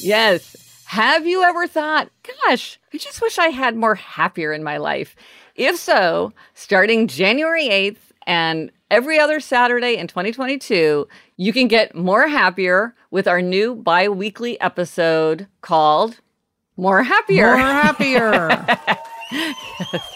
Yes. 0.00 0.56
Have 0.86 1.26
you 1.26 1.42
ever 1.42 1.68
thought, 1.68 2.08
gosh, 2.46 2.80
I 2.92 2.96
just 2.96 3.20
wish 3.20 3.38
I 3.38 3.48
had 3.48 3.76
more 3.76 3.94
happier 3.94 4.52
in 4.52 4.64
my 4.64 4.78
life? 4.78 5.14
If 5.54 5.76
so, 5.76 6.32
starting 6.54 7.06
January 7.06 7.68
8th 7.68 7.98
and 8.26 8.72
every 8.90 9.18
other 9.20 9.38
Saturday 9.38 9.96
in 9.96 10.06
2022, 10.06 11.06
you 11.38 11.52
can 11.52 11.68
get 11.68 11.94
more 11.94 12.26
happier 12.28 12.94
with 13.10 13.26
our 13.28 13.40
new 13.40 13.76
bi 13.76 14.08
weekly 14.08 14.60
episode 14.60 15.46
called 15.62 16.18
More 16.76 17.04
Happier. 17.04 17.46
More 17.46 17.56
Happier. 17.56 18.48
yes, 19.32 20.14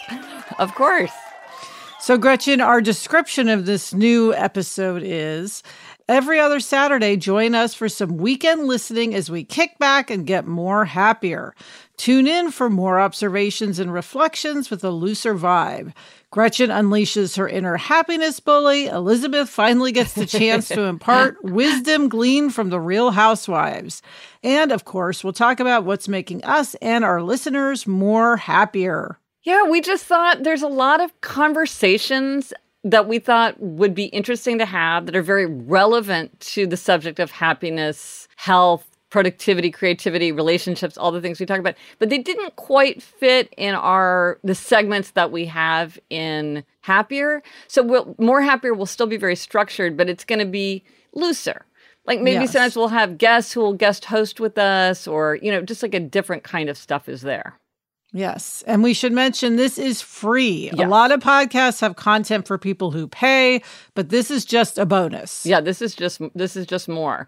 of 0.59 0.75
course. 0.75 1.13
So, 2.01 2.17
Gretchen, 2.17 2.59
our 2.59 2.81
description 2.81 3.47
of 3.47 3.65
this 3.65 3.93
new 3.93 4.33
episode 4.33 5.01
is 5.05 5.63
every 6.07 6.39
other 6.39 6.59
Saturday, 6.59 7.17
join 7.17 7.55
us 7.55 7.73
for 7.73 7.89
some 7.89 8.17
weekend 8.17 8.65
listening 8.65 9.13
as 9.15 9.29
we 9.29 9.43
kick 9.43 9.77
back 9.79 10.09
and 10.09 10.27
get 10.27 10.45
more 10.45 10.85
happier. 10.85 11.55
Tune 11.97 12.27
in 12.27 12.51
for 12.51 12.69
more 12.69 12.99
observations 12.99 13.79
and 13.79 13.93
reflections 13.93 14.69
with 14.69 14.83
a 14.83 14.89
looser 14.89 15.35
vibe. 15.35 15.93
Gretchen 16.31 16.71
unleashes 16.71 17.37
her 17.37 17.47
inner 17.47 17.77
happiness 17.77 18.39
bully. 18.39 18.87
Elizabeth 18.87 19.47
finally 19.47 19.91
gets 19.91 20.13
the 20.13 20.25
chance 20.25 20.67
to 20.69 20.81
impart 20.85 21.37
wisdom 21.43 22.09
gleaned 22.09 22.55
from 22.55 22.71
the 22.71 22.79
real 22.79 23.11
housewives. 23.11 24.01
And 24.41 24.71
of 24.71 24.85
course, 24.85 25.23
we'll 25.23 25.33
talk 25.33 25.59
about 25.59 25.85
what's 25.85 26.07
making 26.07 26.43
us 26.43 26.73
and 26.75 27.03
our 27.03 27.21
listeners 27.21 27.85
more 27.85 28.37
happier. 28.37 29.19
Yeah, 29.43 29.63
we 29.65 29.81
just 29.81 30.05
thought 30.05 30.43
there's 30.43 30.61
a 30.61 30.67
lot 30.67 31.01
of 31.01 31.19
conversations 31.21 32.53
that 32.83 33.07
we 33.07 33.19
thought 33.19 33.59
would 33.59 33.95
be 33.95 34.05
interesting 34.05 34.57
to 34.57 34.65
have 34.65 35.05
that 35.05 35.15
are 35.15 35.21
very 35.21 35.45
relevant 35.45 36.37
to 36.41 36.67
the 36.67 36.77
subject 36.77 37.19
of 37.19 37.31
happiness, 37.31 38.27
health, 38.35 38.87
productivity, 39.09 39.69
creativity, 39.69 40.31
relationships, 40.31 40.97
all 40.97 41.11
the 41.11 41.21
things 41.21 41.39
we 41.39 41.45
talk 41.45 41.59
about, 41.59 41.75
but 41.99 42.09
they 42.09 42.17
didn't 42.17 42.55
quite 42.55 43.01
fit 43.01 43.53
in 43.57 43.75
our 43.75 44.39
the 44.43 44.55
segments 44.55 45.11
that 45.11 45.31
we 45.31 45.45
have 45.45 45.99
in 46.09 46.63
Happier. 46.81 47.41
So 47.67 47.83
we'll, 47.83 48.15
more 48.17 48.41
Happier 48.41 48.73
will 48.73 48.87
still 48.87 49.07
be 49.07 49.17
very 49.17 49.35
structured, 49.35 49.95
but 49.95 50.09
it's 50.09 50.25
going 50.25 50.39
to 50.39 50.45
be 50.45 50.83
looser. 51.13 51.65
Like 52.05 52.19
maybe 52.21 52.41
Yes. 52.41 52.51
sometimes 52.51 52.75
we'll 52.75 52.87
have 52.89 53.17
guests 53.17 53.53
who 53.53 53.61
will 53.61 53.73
guest 53.73 54.05
host 54.05 54.39
with 54.39 54.57
us, 54.57 55.07
or, 55.07 55.37
you 55.41 55.51
know, 55.51 55.61
just 55.61 55.83
like 55.83 55.93
a 55.93 55.99
different 55.99 56.43
kind 56.43 56.67
of 56.67 56.77
stuff 56.77 57.07
is 57.07 57.21
there. 57.21 57.57
Yes. 58.13 58.63
And 58.67 58.83
we 58.83 58.93
should 58.93 59.11
mention 59.11 59.55
this 59.55 59.79
is 59.79 60.01
free. 60.01 60.69
A 60.77 60.87
lot 60.87 61.11
of 61.11 61.19
podcasts 61.19 61.81
have 61.81 61.95
content 61.95 62.47
for 62.47 62.59
people 62.59 62.91
who 62.91 63.07
pay, 63.07 63.61
but 63.95 64.09
this 64.09 64.29
is 64.29 64.45
just 64.45 64.77
a 64.77 64.85
bonus. 64.85 65.45
Yeah, 65.45 65.59
this 65.59 65.81
is 65.81 65.95
just 65.95 66.21
this 66.35 66.55
is 66.55 66.67
just 66.67 66.87
more. 66.87 67.27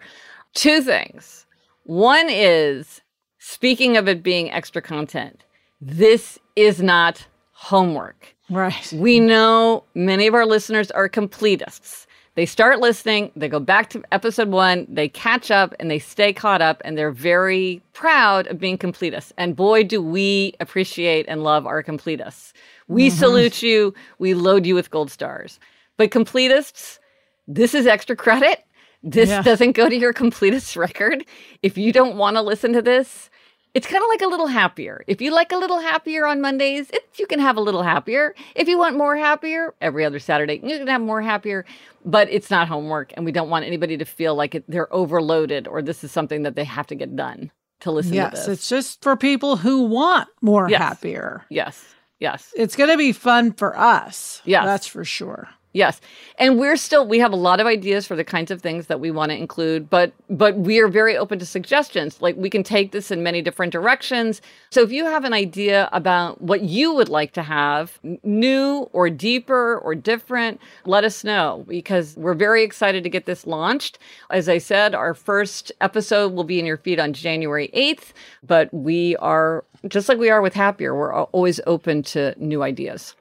Two 0.54 0.82
things. 0.82 1.48
One 1.84 2.28
is 2.30 3.02
speaking 3.40 3.98
of 3.98 4.08
it 4.08 4.22
being 4.22 4.52
extra 4.52 4.82
content. 4.82 5.44
This 5.82 6.40
is 6.56 6.82
not 6.82 7.26
homework. 7.52 8.36
Right. 8.50 8.94
We 8.94 9.20
know 9.20 9.84
many 9.96 10.28
of 10.28 10.36
our 10.36 10.46
listeners 10.46 10.92
are 10.92 11.10
completists. 11.10 12.06
They 12.36 12.46
start 12.46 12.80
listening, 12.82 13.32
they 13.38 13.48
go 13.48 13.62
back 13.62 13.90
to 13.92 14.04
episode 14.12 14.50
one, 14.50 14.86
they 14.90 15.08
catch 15.08 15.52
up 15.52 15.74
and 15.80 15.90
they 15.90 16.00
stay 16.00 16.34
caught 16.34 16.62
up, 16.62 16.82
and 16.84 16.98
they're 16.98 17.12
very 17.12 17.82
proud 17.94 18.48
of 18.48 18.60
being 18.60 18.78
completists. 18.78 19.32
And 19.38 19.56
boy, 19.56 19.84
do 19.86 20.02
we 20.02 20.54
appreciate 20.60 21.26
and 21.30 21.44
love 21.44 21.66
our 21.66 21.82
completists. 21.82 22.52
We 22.90 23.08
mm-hmm. 23.08 23.18
salute 23.18 23.64
you, 23.64 23.94
we 24.20 24.34
load 24.34 24.66
you 24.66 24.76
with 24.76 24.92
gold 24.92 25.12
stars. 25.12 25.60
But 25.96 26.12
completists, 26.12 27.00
this 27.48 27.74
is 27.74 27.88
extra 27.88 28.18
credit. 28.18 28.66
This 29.02 29.30
Yeah. 29.30 29.42
doesn't 29.42 29.72
go 29.72 29.88
to 29.88 29.96
your 29.96 30.14
completist 30.14 30.76
record. 30.76 31.26
If 31.64 31.78
you 31.78 31.94
don't 31.94 32.18
want 32.18 32.36
to 32.36 32.42
listen 32.42 32.74
to 32.74 32.82
this, 32.82 33.30
it's 33.76 33.86
kind 33.86 34.02
of 34.04 34.08
like 34.10 34.22
a 34.22 34.28
little 34.28 34.48
happier. 34.48 35.04
If 35.06 35.22
you 35.22 35.32
like 35.32 35.52
a 35.52 35.58
little 35.58 35.80
happier 35.80 36.26
on 36.26 36.42
Mondays, 36.42 36.90
it, 36.92 37.08
you 37.20 37.28
can 37.28 37.40
have 37.40 37.58
a 37.58 37.62
little 37.62 37.84
happier. 37.84 38.34
If 38.56 38.68
you 38.68 38.78
want 38.80 38.98
more 38.98 39.16
happier, 39.16 39.76
every 39.82 40.04
other 40.06 40.18
Saturday, 40.20 40.60
you 40.64 40.78
can 40.80 40.88
have 40.88 41.02
more 41.02 41.22
happier. 41.22 41.66
But 42.04 42.30
it's 42.32 42.50
not 42.50 42.68
homework, 42.68 43.14
and 43.16 43.26
we 43.26 43.32
don't 43.32 43.50
want 43.50 43.66
anybody 43.66 43.98
to 43.98 44.06
feel 44.06 44.34
like 44.36 44.56
it, 44.56 44.64
they're 44.68 44.92
overloaded 44.94 45.68
or 45.68 45.82
this 45.82 46.04
is 46.04 46.12
something 46.12 46.44
that 46.44 46.56
they 46.56 46.64
have 46.64 46.88
to 46.88 46.96
get 46.96 47.16
done 47.16 47.52
to 47.82 47.92
listen 47.92 48.12
to 48.12 48.18
Yes. 48.18 48.32
this. 48.32 48.48
It's 48.48 48.70
just 48.70 49.04
for 49.04 49.16
people 49.18 49.58
who 49.58 49.84
want 49.84 50.30
more 50.42 50.70
Yes. 50.70 50.82
happier. 50.82 51.44
yes, 51.50 51.84
yes. 52.20 52.54
It's 52.56 52.76
going 52.76 52.90
to 52.90 52.98
be 52.98 53.12
fun 53.12 53.52
for 53.54 53.78
us. 53.78 54.42
Yes. 54.46 54.64
That's 54.66 54.88
for 54.88 55.04
sure. 55.04 55.50
Yes. 55.76 56.00
And 56.40 56.58
we're 56.58 56.78
still 56.78 57.06
we 57.06 57.20
have 57.20 57.34
a 57.34 57.36
lot 57.36 57.60
of 57.60 57.68
ideas 57.68 58.08
for 58.08 58.16
the 58.16 58.24
kinds 58.24 58.50
of 58.50 58.62
things 58.62 58.88
that 58.88 59.02
we 59.02 59.12
want 59.12 59.32
to 59.32 59.38
include, 59.38 59.90
but 59.90 60.14
but 60.30 60.56
we 60.56 60.80
are 60.80 60.88
very 60.88 61.18
open 61.18 61.38
to 61.40 61.46
suggestions. 61.46 62.22
Like 62.22 62.38
we 62.38 62.50
can 62.50 62.64
take 62.64 62.94
this 62.94 63.12
in 63.12 63.24
many 63.24 63.42
different 63.42 63.74
directions. 63.74 64.42
So 64.70 64.84
if 64.84 64.92
you 64.94 65.04
have 65.04 65.26
an 65.26 65.34
idea 65.34 65.90
about 65.92 66.42
what 66.42 66.62
you 66.62 66.94
would 66.94 67.10
like 67.10 67.34
to 67.34 67.44
have, 67.44 68.00
new 68.24 68.90
or 68.94 69.10
deeper 69.10 69.80
or 69.80 69.96
different, 69.96 70.62
let 70.86 71.04
us 71.04 71.26
know 71.26 71.66
because 71.68 72.16
we're 72.16 72.36
very 72.36 72.64
excited 72.64 73.04
to 73.04 73.10
get 73.10 73.26
this 73.26 73.46
launched. 73.46 74.00
As 74.30 74.48
I 74.48 74.60
said, 74.60 74.96
our 74.96 75.14
first 75.14 75.74
episode 75.82 76.32
will 76.32 76.46
be 76.46 76.58
in 76.58 76.66
your 76.66 76.78
feed 76.78 77.02
on 77.02 77.12
January 77.12 77.70
8th, 77.76 78.14
but 78.44 78.74
we 78.74 79.18
are 79.18 79.66
just 79.90 80.08
like 80.08 80.20
we 80.20 80.30
are 80.30 80.42
with 80.42 80.54
Happier, 80.54 80.96
we're 80.96 81.14
always 81.14 81.60
open 81.68 82.02
to 82.04 82.34
new 82.38 82.64
ideas. 82.64 83.14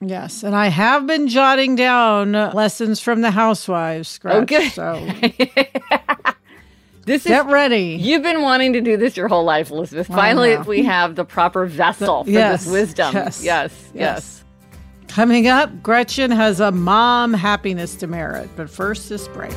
Yes. 0.00 0.42
And 0.42 0.56
I 0.56 0.68
have 0.68 1.06
been 1.06 1.28
jotting 1.28 1.76
down 1.76 2.32
lessons 2.32 3.00
from 3.00 3.20
the 3.20 3.30
housewives. 3.30 4.08
Scratch, 4.08 4.50
Okay. 4.50 4.68
So 4.70 4.94
This 7.06 7.26
is 7.26 7.30
get 7.30 7.46
ready. 7.46 7.98
You've 8.00 8.22
been 8.22 8.42
wanting 8.42 8.72
to 8.74 8.80
do 8.80 8.96
this 8.96 9.16
your 9.16 9.28
whole 9.28 9.44
life, 9.44 9.70
Elizabeth. 9.70 10.06
Finally, 10.06 10.58
we 10.58 10.84
have 10.84 11.16
the 11.16 11.24
proper 11.24 11.66
vessel 11.66 12.24
for 12.24 12.30
yes, 12.30 12.64
this 12.64 12.72
wisdom. 12.72 13.14
yes, 13.14 13.42
yes, 13.42 13.72
yes. 13.92 13.94
yes. 13.94 14.44
Coming 15.08 15.48
up, 15.48 15.82
Gretchen 15.82 16.30
has 16.30 16.60
a 16.60 16.70
mom 16.70 17.34
happiness 17.34 17.96
demerit. 17.96 18.48
But 18.54 18.70
first, 18.70 19.08
this 19.08 19.26
break. 19.28 19.56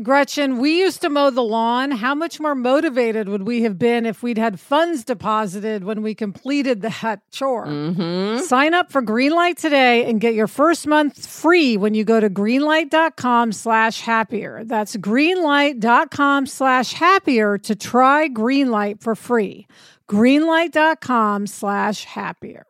Gretchen, 0.00 0.56
we 0.56 0.78
used 0.78 1.02
to 1.02 1.10
mow 1.10 1.28
the 1.28 1.42
lawn. 1.42 1.90
How 1.90 2.14
much 2.14 2.40
more 2.40 2.54
motivated 2.54 3.28
would 3.28 3.46
we 3.46 3.62
have 3.64 3.78
been 3.78 4.06
if 4.06 4.22
we'd 4.22 4.38
had 4.38 4.58
funds 4.58 5.04
deposited 5.04 5.84
when 5.84 6.00
we 6.00 6.14
completed 6.14 6.80
that 6.80 7.20
chore? 7.30 7.66
Mm-hmm. 7.66 8.42
Sign 8.42 8.72
up 8.72 8.90
for 8.90 9.02
Greenlight 9.02 9.58
today 9.58 10.08
and 10.08 10.18
get 10.18 10.32
your 10.32 10.46
first 10.46 10.86
month 10.86 11.26
free 11.26 11.76
when 11.76 11.92
you 11.92 12.04
go 12.04 12.20
to 12.20 12.30
greenlight.com 12.30 13.52
slash 13.52 14.00
happier. 14.00 14.64
That's 14.64 14.96
greenlight.com 14.96 16.46
slash 16.46 16.94
happier 16.94 17.58
to 17.58 17.76
try 17.76 18.30
Greenlight 18.30 19.02
for 19.02 19.14
free. 19.14 19.66
Greenlight.com 20.08 21.46
slash 21.46 22.04
happier. 22.04 22.64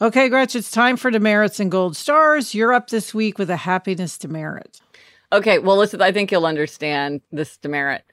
Okay, 0.00 0.28
Gretchen, 0.28 0.58
it's 0.58 0.70
time 0.72 0.96
for 0.96 1.10
demerits 1.10 1.58
and 1.60 1.70
gold 1.70 1.96
stars. 1.96 2.52
You're 2.52 2.72
up 2.72 2.90
this 2.90 3.14
week 3.14 3.38
with 3.38 3.48
a 3.48 3.56
happiness 3.56 4.18
demerit. 4.18 4.80
Okay, 5.32 5.58
well, 5.58 5.76
listen, 5.76 6.02
I 6.02 6.12
think 6.12 6.32
you'll 6.32 6.46
understand 6.46 7.20
this 7.32 7.56
demerit. 7.58 8.04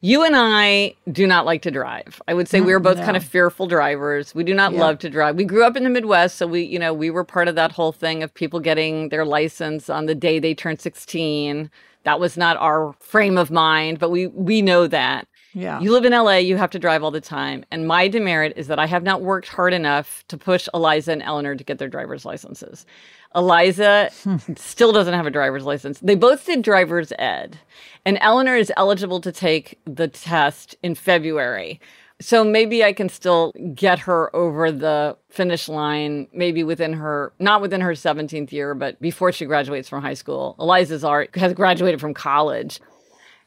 You 0.00 0.22
and 0.24 0.34
I 0.36 0.94
do 1.10 1.26
not 1.26 1.46
like 1.46 1.62
to 1.62 1.70
drive. 1.72 2.22
I 2.28 2.34
would 2.34 2.48
say 2.48 2.60
mm, 2.60 2.66
we 2.66 2.72
are 2.72 2.80
both 2.80 2.98
no. 2.98 3.04
kind 3.04 3.16
of 3.16 3.24
fearful 3.24 3.66
drivers. 3.66 4.34
We 4.34 4.44
do 4.44 4.54
not 4.54 4.72
Yeah. 4.72 4.80
love 4.80 4.98
to 5.00 5.10
drive. 5.10 5.36
We 5.36 5.44
grew 5.44 5.64
up 5.64 5.76
in 5.76 5.84
the 5.84 5.90
Midwest, 5.90 6.36
so 6.38 6.46
we, 6.46 6.62
you 6.62 6.78
know, 6.78 6.94
we 6.94 7.10
were 7.10 7.24
part 7.24 7.48
of 7.48 7.56
that 7.56 7.72
whole 7.72 7.92
thing 7.92 8.22
of 8.22 8.32
people 8.34 8.60
getting 8.60 9.10
their 9.10 9.24
license 9.26 9.90
on 9.90 10.06
the 10.06 10.14
day 10.14 10.38
they 10.40 10.54
turned 10.54 10.80
16. 10.80 11.70
That 12.04 12.20
was 12.20 12.36
not 12.38 12.56
our 12.58 12.94
frame 13.00 13.38
of 13.38 13.50
mind, 13.50 14.00
but 14.00 14.10
we 14.10 14.28
we 14.28 14.62
know 14.62 14.88
that. 14.88 15.27
Yeah. 15.54 15.80
You 15.80 15.92
live 15.92 16.04
in 16.04 16.12
LA, 16.12 16.36
you 16.36 16.56
have 16.56 16.70
to 16.70 16.78
drive 16.78 17.02
all 17.02 17.10
the 17.10 17.20
time. 17.20 17.64
And 17.70 17.86
my 17.86 18.08
demerit 18.08 18.52
is 18.56 18.66
that 18.68 18.78
I 18.78 18.86
have 18.86 19.02
not 19.02 19.22
worked 19.22 19.48
hard 19.48 19.72
enough 19.72 20.24
to 20.28 20.36
push 20.36 20.68
Eliza 20.74 21.12
and 21.12 21.22
Eleanor 21.22 21.54
to 21.54 21.64
get 21.64 21.78
their 21.78 21.88
driver's 21.88 22.24
licenses. 22.24 22.86
Eliza 23.34 24.10
still 24.56 24.92
doesn't 24.92 25.14
have 25.14 25.26
a 25.26 25.30
driver's 25.30 25.64
license. 25.64 26.00
They 26.00 26.14
both 26.14 26.44
did 26.46 26.62
driver's 26.62 27.12
ed. 27.18 27.58
And 28.04 28.18
Eleanor 28.20 28.56
is 28.56 28.72
eligible 28.76 29.20
to 29.20 29.32
take 29.32 29.78
the 29.84 30.08
test 30.08 30.76
in 30.82 30.94
February. 30.94 31.80
So 32.20 32.42
maybe 32.42 32.82
I 32.82 32.92
can 32.92 33.08
still 33.08 33.52
get 33.74 34.00
her 34.00 34.34
over 34.34 34.72
the 34.72 35.16
finish 35.30 35.68
line, 35.68 36.26
maybe 36.32 36.64
within 36.64 36.92
her, 36.94 37.32
not 37.38 37.60
within 37.60 37.80
her 37.80 37.92
17th 37.92 38.50
year, 38.50 38.74
but 38.74 39.00
before 39.00 39.30
she 39.30 39.44
graduates 39.44 39.88
from 39.88 40.02
high 40.02 40.14
school. 40.14 40.56
Eliza's 40.58 41.04
art 41.04 41.34
has 41.36 41.52
graduated 41.52 42.00
from 42.00 42.14
college. 42.14 42.80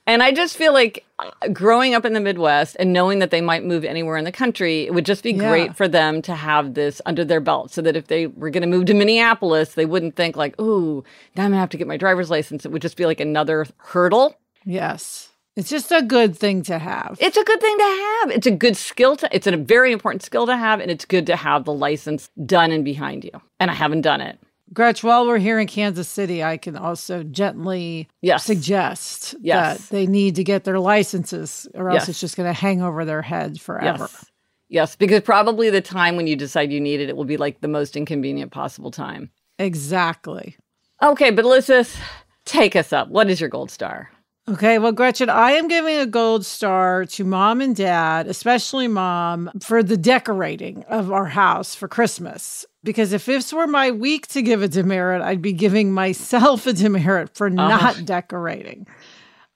And 0.08 0.24
I 0.24 0.32
just 0.32 0.58
feel 0.58 0.74
like 0.74 1.06
uh, 1.20 1.30
growing 1.54 1.94
up 1.94 2.06
in 2.06 2.14
the 2.14 2.20
Midwest 2.20 2.76
and 2.80 2.92
knowing 2.92 3.20
that 3.20 3.30
they 3.30 3.40
might 3.42 3.64
move 3.64 3.86
anywhere 3.86 4.18
in 4.18 4.26
the 4.26 4.32
country, 4.32 4.86
it 4.88 4.94
would 4.94 5.06
just 5.06 5.24
be 5.24 5.32
Yeah. 5.32 5.48
great 5.50 5.76
for 5.78 5.88
them 5.88 6.22
to 6.24 6.34
have 6.36 6.74
this 6.74 7.02
under 7.06 7.24
their 7.24 7.40
belt 7.40 7.72
so 7.72 7.82
that 7.84 7.96
if 7.96 8.08
they 8.08 8.28
were 8.28 8.50
going 8.50 8.62
to 8.62 8.68
move 8.68 8.86
to 8.88 8.94
Minneapolis, 8.96 9.76
they 9.76 9.86
wouldn't 9.86 10.16
think 10.16 10.36
like, 10.36 10.60
ooh, 10.60 11.04
now 11.36 11.44
I'm 11.44 11.52
going 11.52 11.58
to 11.58 11.60
have 11.60 11.70
to 11.70 11.78
get 11.78 11.88
my 11.88 11.98
driver's 11.98 12.30
license. 12.32 12.66
It 12.66 12.72
would 12.72 12.82
just 12.82 12.98
be 12.98 13.06
like 13.06 13.20
another 13.20 13.68
hurdle. 13.78 14.36
Yes. 14.66 15.30
It's 15.56 15.70
just 15.70 15.92
a 15.92 16.02
good 16.02 16.36
thing 16.36 16.64
to 16.64 16.80
have. 16.80 17.18
It's 17.20 17.38
a 17.38 17.44
good 17.44 17.62
thing 17.62 17.78
to 17.78 17.84
have. 18.24 18.32
It's 18.32 18.48
a 18.48 18.52
good 18.52 18.78
skill 18.78 19.18
to, 19.18 19.30
it's 19.36 19.48
a 19.48 19.56
very 19.58 19.92
important 19.92 20.24
skill 20.24 20.46
to 20.48 20.58
have. 20.58 20.80
And 20.80 20.90
it's 20.90 21.06
good 21.06 21.28
to 21.28 21.36
have 21.36 21.66
the 21.66 21.74
license 21.74 22.30
done 22.46 22.72
and 22.72 22.84
behind 22.84 23.24
you. 23.24 23.32
And 23.60 23.70
I 23.70 23.74
haven't 23.76 24.02
done 24.02 24.22
it. 24.22 24.40
Gretch, 24.74 25.04
while 25.04 25.28
we're 25.28 25.38
here 25.38 25.60
in 25.60 25.68
Kansas 25.68 26.08
City, 26.08 26.44
I 26.44 26.56
can 26.58 26.78
also 26.78 27.24
gently 27.24 28.08
Yes. 28.22 28.46
suggest 28.46 29.36
Yes. 29.42 29.80
that 29.80 29.90
they 29.90 30.08
need 30.08 30.36
to 30.36 30.44
get 30.44 30.64
their 30.64 30.80
licenses 30.80 31.68
or 31.74 31.90
else 31.90 32.02
Yes. 32.04 32.10
it's 32.10 32.20
just 32.22 32.38
going 32.38 32.48
to 32.48 32.54
hang 32.54 32.82
over 32.82 33.04
their 33.04 33.22
head 33.22 33.60
forever. 33.60 34.08
Yes. 34.12 34.26
Yes, 34.70 34.96
because 34.96 35.20
probably 35.22 35.70
the 35.70 35.82
time 35.82 36.16
when 36.16 36.28
you 36.28 36.38
decide 36.38 36.72
you 36.72 36.80
need 36.80 37.02
it, 37.02 37.10
it 37.10 37.18
will 37.18 37.26
be 37.26 37.36
like 37.36 37.60
the 37.60 37.68
most 37.68 37.98
inconvenient 37.98 38.54
possible 38.54 38.90
time. 38.92 39.30
Exactly. 39.60 40.56
Okay, 41.04 41.32
but 41.32 41.44
Elizabeth, 41.44 42.00
take 42.46 42.78
us 42.78 42.94
up. 42.94 43.10
What 43.10 43.30
is 43.30 43.42
your 43.42 43.50
gold 43.50 43.70
star? 43.70 44.10
Okay, 44.52 44.80
well, 44.80 44.92
Gretchen, 44.92 45.30
I 45.30 45.52
am 45.52 45.70
giving 45.70 45.98
a 45.98 46.06
gold 46.06 46.46
star 46.46 47.06
to 47.06 47.24
mom 47.24 47.62
and 47.62 47.74
dad, 47.74 48.28
especially 48.28 48.90
mom, 48.90 49.50
for 49.62 49.82
the 49.82 49.96
decorating 49.96 50.84
of 50.90 51.10
our 51.10 51.28
house 51.28 51.74
for 51.74 51.88
Christmas. 51.88 52.66
Because 52.84 53.14
if 53.14 53.26
this 53.26 53.54
were 53.54 53.68
my 53.68 53.92
week 53.92 54.28
to 54.28 54.42
give 54.42 54.62
a 54.62 54.68
demerit, 54.68 55.22
I'd 55.22 55.42
be 55.42 55.54
giving 55.54 55.94
myself 55.94 56.68
a 56.68 56.74
demerit 56.74 57.34
for 57.34 57.48
uh-huh. 57.48 57.54
not 57.56 58.04
decorating. 58.04 58.88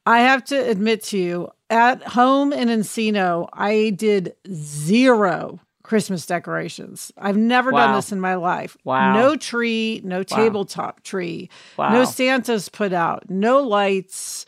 I 0.06 0.20
have 0.20 0.46
to 0.46 0.56
admit 0.56 1.04
to 1.06 1.18
you, 1.18 1.50
at 1.70 2.02
home 2.02 2.54
in 2.54 2.70
Encino, 2.70 3.50
I 3.52 3.90
did 3.90 4.34
zero 4.50 5.60
Christmas 5.84 6.26
decorations. 6.26 7.12
I've 7.18 7.38
never 7.38 7.72
done 7.72 7.96
this 7.96 8.14
in 8.14 8.22
my 8.22 8.36
life. 8.36 8.78
Wow. 8.86 9.14
No 9.14 9.36
tree, 9.36 10.00
no 10.06 10.24
tabletop 10.24 11.04
tree, 11.04 11.50
Wow. 11.78 11.90
no 11.90 12.06
Santas 12.06 12.70
put 12.70 12.94
out, 12.94 13.30
no 13.30 13.60
lights, 13.60 14.46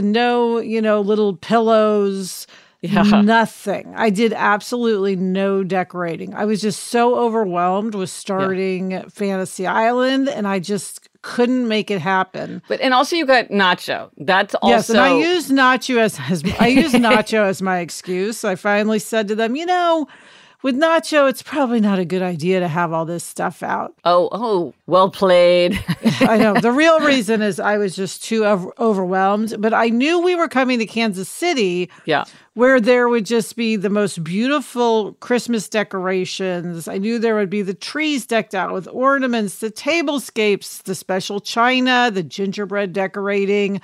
no, 0.00 0.58
you 0.58 0.80
know, 0.80 1.00
little 1.00 1.36
pillows. 1.36 2.46
Yeah. 2.82 3.02
Nothing. 3.22 3.94
I 3.94 4.10
did 4.10 4.32
absolutely 4.32 5.14
no 5.14 5.62
decorating. 5.62 6.34
I 6.34 6.44
was 6.46 6.60
just 6.60 6.88
so 6.88 7.16
overwhelmed 7.16 7.94
with 7.94 8.10
starting 8.10 9.08
Fantasy 9.08 9.68
Island 9.68 10.28
and 10.28 10.48
I 10.48 10.58
just 10.58 11.08
couldn't 11.22 11.68
make 11.68 11.92
it 11.92 12.00
happen. 12.00 12.60
But 12.66 12.80
and 12.80 12.92
also 12.92 13.14
you 13.14 13.24
got 13.24 13.50
Nacho. 13.50 14.10
That's 14.18 14.56
also 14.56 14.68
Yes, 14.68 14.90
and 14.90 14.98
I 14.98 15.16
used 15.16 15.50
Nacho 15.52 15.98
as, 15.98 16.18
as 16.28 16.42
I 16.58 16.66
used 16.66 16.94
Nacho 16.96 17.44
as 17.46 17.62
my 17.62 17.78
excuse. 17.78 18.42
I 18.42 18.56
finally 18.56 18.98
said 18.98 19.28
to 19.28 19.36
them, 19.36 19.54
you 19.54 19.64
know, 19.64 20.08
with 20.62 20.76
Nacho, 20.76 21.28
it's 21.28 21.42
probably 21.42 21.80
not 21.80 21.98
a 21.98 22.04
good 22.04 22.22
idea 22.22 22.60
to 22.60 22.68
have 22.68 22.92
all 22.92 23.04
this 23.04 23.24
stuff 23.24 23.62
out. 23.62 23.94
Oh, 24.04 24.28
oh, 24.32 24.74
well 24.86 25.10
played. 25.10 25.82
I 26.20 26.38
know. 26.38 26.54
The 26.54 26.72
real 26.72 27.00
reason 27.00 27.42
is 27.42 27.58
I 27.58 27.78
was 27.78 27.96
just 27.96 28.24
too 28.24 28.44
over- 28.44 28.72
overwhelmed, 28.78 29.56
but 29.58 29.74
I 29.74 29.88
knew 29.88 30.20
we 30.20 30.34
were 30.34 30.48
coming 30.48 30.78
to 30.78 30.86
Kansas 30.86 31.28
City 31.28 31.90
yeah. 32.04 32.24
where 32.54 32.80
there 32.80 33.08
would 33.08 33.26
just 33.26 33.56
be 33.56 33.76
the 33.76 33.90
most 33.90 34.22
beautiful 34.22 35.14
Christmas 35.14 35.68
decorations. 35.68 36.86
I 36.86 36.98
knew 36.98 37.18
there 37.18 37.34
would 37.34 37.50
be 37.50 37.62
the 37.62 37.74
trees 37.74 38.26
decked 38.26 38.54
out 38.54 38.72
with 38.72 38.86
ornaments, 38.88 39.58
the 39.58 39.70
tablescapes, 39.70 40.82
the 40.84 40.94
special 40.94 41.40
china, 41.40 42.10
the 42.12 42.22
gingerbread 42.22 42.92
decorating, 42.92 43.80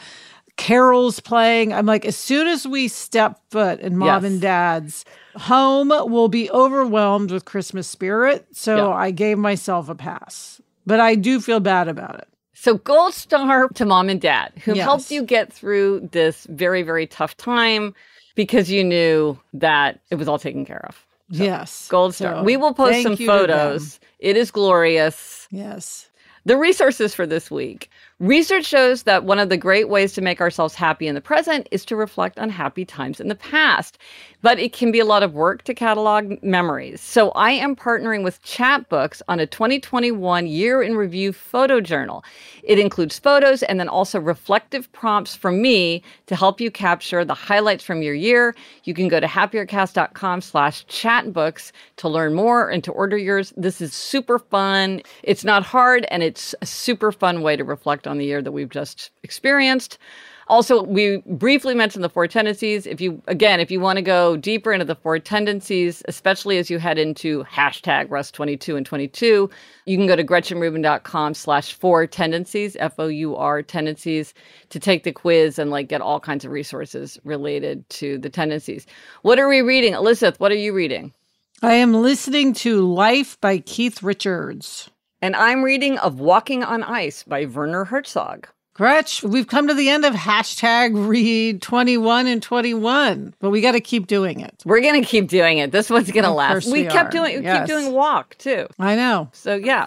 carols 0.59 1.21
playing. 1.21 1.73
I'm 1.73 1.87
like, 1.87 2.05
as 2.05 2.17
soon 2.17 2.47
as 2.47 2.67
we 2.67 2.89
step 2.89 3.41
foot 3.51 3.81
in 3.81 3.97
mom 3.97 4.23
Yes. 4.23 4.25
and 4.33 4.41
dad's 4.43 5.05
home, 5.37 5.89
we'll 5.89 6.29
be 6.29 6.51
overwhelmed 6.51 7.31
with 7.31 7.47
Christmas 7.47 7.89
spirit. 7.89 8.47
So 8.53 8.77
Yeah. 8.77 8.89
I 8.95 9.11
gave 9.11 9.39
myself 9.39 9.89
a 9.89 9.95
pass, 9.95 10.61
but 10.87 11.01
I 11.01 11.15
do 11.15 11.41
feel 11.41 11.61
bad 11.61 11.89
about 11.89 12.17
it. 12.19 12.29
So 12.53 12.75
gold 12.75 13.15
star 13.15 13.69
to 13.69 13.85
mom 13.87 14.09
and 14.11 14.21
dad 14.21 14.53
who 14.65 14.75
Yes. 14.75 14.85
helped 14.85 15.11
you 15.11 15.23
get 15.23 15.53
through 15.53 16.09
this 16.13 16.45
very, 16.51 16.83
very 16.83 17.07
tough 17.07 17.37
time 17.37 17.95
because 18.35 18.69
you 18.71 18.83
knew 18.85 19.39
that 19.55 20.01
it 20.11 20.17
was 20.17 20.29
all 20.29 20.39
taken 20.39 20.67
care 20.67 20.85
of. 20.89 21.05
yes. 21.31 21.87
Gold 21.89 22.15
star. 22.15 22.37
So 22.37 22.43
we 22.43 22.57
will 22.57 22.75
post 22.75 23.03
some 23.03 23.17
photos. 23.17 24.01
It 24.19 24.37
is 24.37 24.51
glorious. 24.51 25.47
Yes. 25.51 26.09
The 26.47 26.57
resources 26.57 27.15
for 27.15 27.27
this 27.27 27.51
week. 27.51 27.91
Research 28.21 28.65
shows 28.65 29.05
that 29.05 29.23
one 29.23 29.39
of 29.39 29.49
the 29.49 29.57
great 29.57 29.89
ways 29.89 30.13
to 30.15 30.21
make 30.21 30.41
ourselves 30.41 30.75
happy 30.75 31.07
in 31.07 31.15
the 31.15 31.21
present 31.21 31.69
is 31.71 31.85
to 31.85 31.95
reflect 31.95 32.37
on 32.37 32.51
happy 32.51 32.85
times 32.85 33.21
in 33.21 33.29
the 33.29 33.37
past. 33.37 33.97
But 34.41 34.61
it 34.61 34.73
can 34.73 34.93
be 34.93 35.01
a 35.01 35.05
lot 35.05 35.25
of 35.25 35.35
work 35.35 35.65
to 35.65 35.75
catalog 35.75 36.41
memories. 36.43 37.01
So 37.01 37.31
I 37.31 37.51
am 37.51 37.75
partnering 37.75 38.23
with 38.23 38.41
Chatbooks 38.45 39.21
on 39.27 39.41
a 39.41 39.47
2021 39.47 40.47
year 40.47 40.81
in 40.81 40.97
review 40.97 41.33
photo 41.33 41.81
journal. 41.81 42.25
It 42.63 42.79
includes 42.79 43.19
photos 43.19 43.65
and 43.65 43.81
then 43.81 43.89
also 43.89 44.21
reflective 44.21 44.91
prompts 44.93 45.35
from 45.35 45.61
me 45.61 46.03
to 46.27 46.37
help 46.37 46.61
you 46.61 46.71
capture 46.71 47.25
the 47.25 47.35
highlights 47.35 47.83
from 47.83 48.01
your 48.03 48.15
year. 48.15 48.55
You 48.85 48.95
can 48.95 49.09
go 49.09 49.19
to 49.19 49.27
happiercast.com 49.27 50.41
slash 50.41 50.87
chatbooks 50.87 51.73
to 51.97 52.09
learn 52.09 52.35
more 52.35 52.71
and 52.71 52.85
to 52.85 52.93
order 52.93 53.19
yours. 53.19 53.53
This 53.57 53.81
is 53.81 53.93
super 53.93 54.39
fun. 54.39 55.03
It's 55.25 55.45
not 55.45 55.65
hard 55.65 56.07
and 56.13 56.23
it's 56.23 56.55
a 56.63 56.67
super 56.67 57.11
fun 57.11 57.43
way 57.43 57.57
to 57.57 57.65
reflect 57.65 58.07
on 58.07 58.19
the 58.19 58.25
year 58.25 58.41
that 58.41 58.53
we've 58.53 58.71
just 58.71 59.11
experienced. 59.25 59.99
Also, 60.49 60.83
we 60.83 61.19
briefly 61.27 61.75
mentioned 61.75 62.03
the 62.03 62.09
four 62.09 62.27
tendencies. 62.27 62.87
If 62.87 63.01
you, 63.01 63.23
again, 63.27 63.61
if 63.61 63.71
you 63.71 63.81
want 63.81 63.99
to 63.99 64.03
go 64.03 64.37
deeper 64.37 64.73
into 64.73 64.85
the 64.85 64.95
four 64.95 65.19
tendencies, 65.19 66.03
especially 66.09 66.57
as 66.57 66.71
you 66.71 66.79
head 66.79 66.99
into 66.99 67.45
hashtag 67.45 68.11
Rest 68.11 68.35
22 68.35 68.77
and 68.77 68.87
22, 68.87 69.51
you 69.85 69.97
can 69.97 70.07
go 70.07 70.17
to 70.17 70.25
gretchenrubin.com 70.25 71.35
slash 71.35 71.73
four 71.73 72.07
tendencies, 72.07 72.77
F 72.81 72.95
O 72.99 73.09
U 73.09 73.37
R 73.37 73.63
tendencies, 73.63 74.33
to 74.71 74.81
take 74.81 75.05
the 75.05 75.13
quiz 75.13 75.59
and 75.59 75.71
like 75.71 75.89
get 75.89 76.01
all 76.01 76.19
kinds 76.19 76.45
of 76.45 76.51
resources 76.51 77.19
related 77.25 77.89
to 77.91 78.17
the 78.19 78.31
tendencies. 78.31 78.87
What 79.23 79.39
are 79.39 79.49
we 79.49 79.61
reading? 79.61 79.93
Elizabeth, 79.93 80.41
what 80.41 80.53
are 80.53 80.57
you 80.57 80.73
reading? 80.73 81.13
I 81.63 81.75
am 81.75 81.93
listening 81.93 82.55
to 82.55 82.87
Life 82.87 83.39
by 83.41 83.59
Keith 83.59 84.03
Richards. 84.03 84.89
And 85.21 85.35
I'm 85.35 85.65
reading 85.65 85.99
Of 85.99 86.21
Walking 86.21 86.63
on 86.63 86.85
Ice 86.85 87.25
by 87.25 87.45
Werner 87.45 87.85
Herzog. 87.85 88.49
Gretch, 88.79 89.25
we've 89.25 89.49
come 89.49 89.67
to 89.67 89.75
the 89.75 89.89
end 89.89 90.05
of 90.05 90.15
hashtag 90.15 90.93
read 91.09 91.61
21 91.61 92.29
and 92.29 92.41
21, 92.41 93.35
but 93.41 93.51
we 93.51 93.61
got 93.61 93.73
to 93.73 93.81
keep 93.81 94.07
doing 94.07 94.39
it. 94.39 94.63
We're 94.65 94.81
gonna 94.81 95.03
keep 95.03 95.27
doing 95.29 95.59
it. 95.59 95.73
This 95.73 95.91
one's 95.91 96.13
gonna 96.13 96.33
last. 96.33 96.67
We, 96.67 96.85
we 96.85 96.89
kept 96.89 97.09
are. 97.09 97.19
doing 97.19 97.39
we 97.39 97.43
Yes. 97.43 97.67
keep 97.69 97.77
doing 97.77 97.93
walk 97.93 98.39
too. 98.39 98.69
I 98.79 98.95
know. 98.95 99.31
So 99.33 99.57
yeah. 99.57 99.87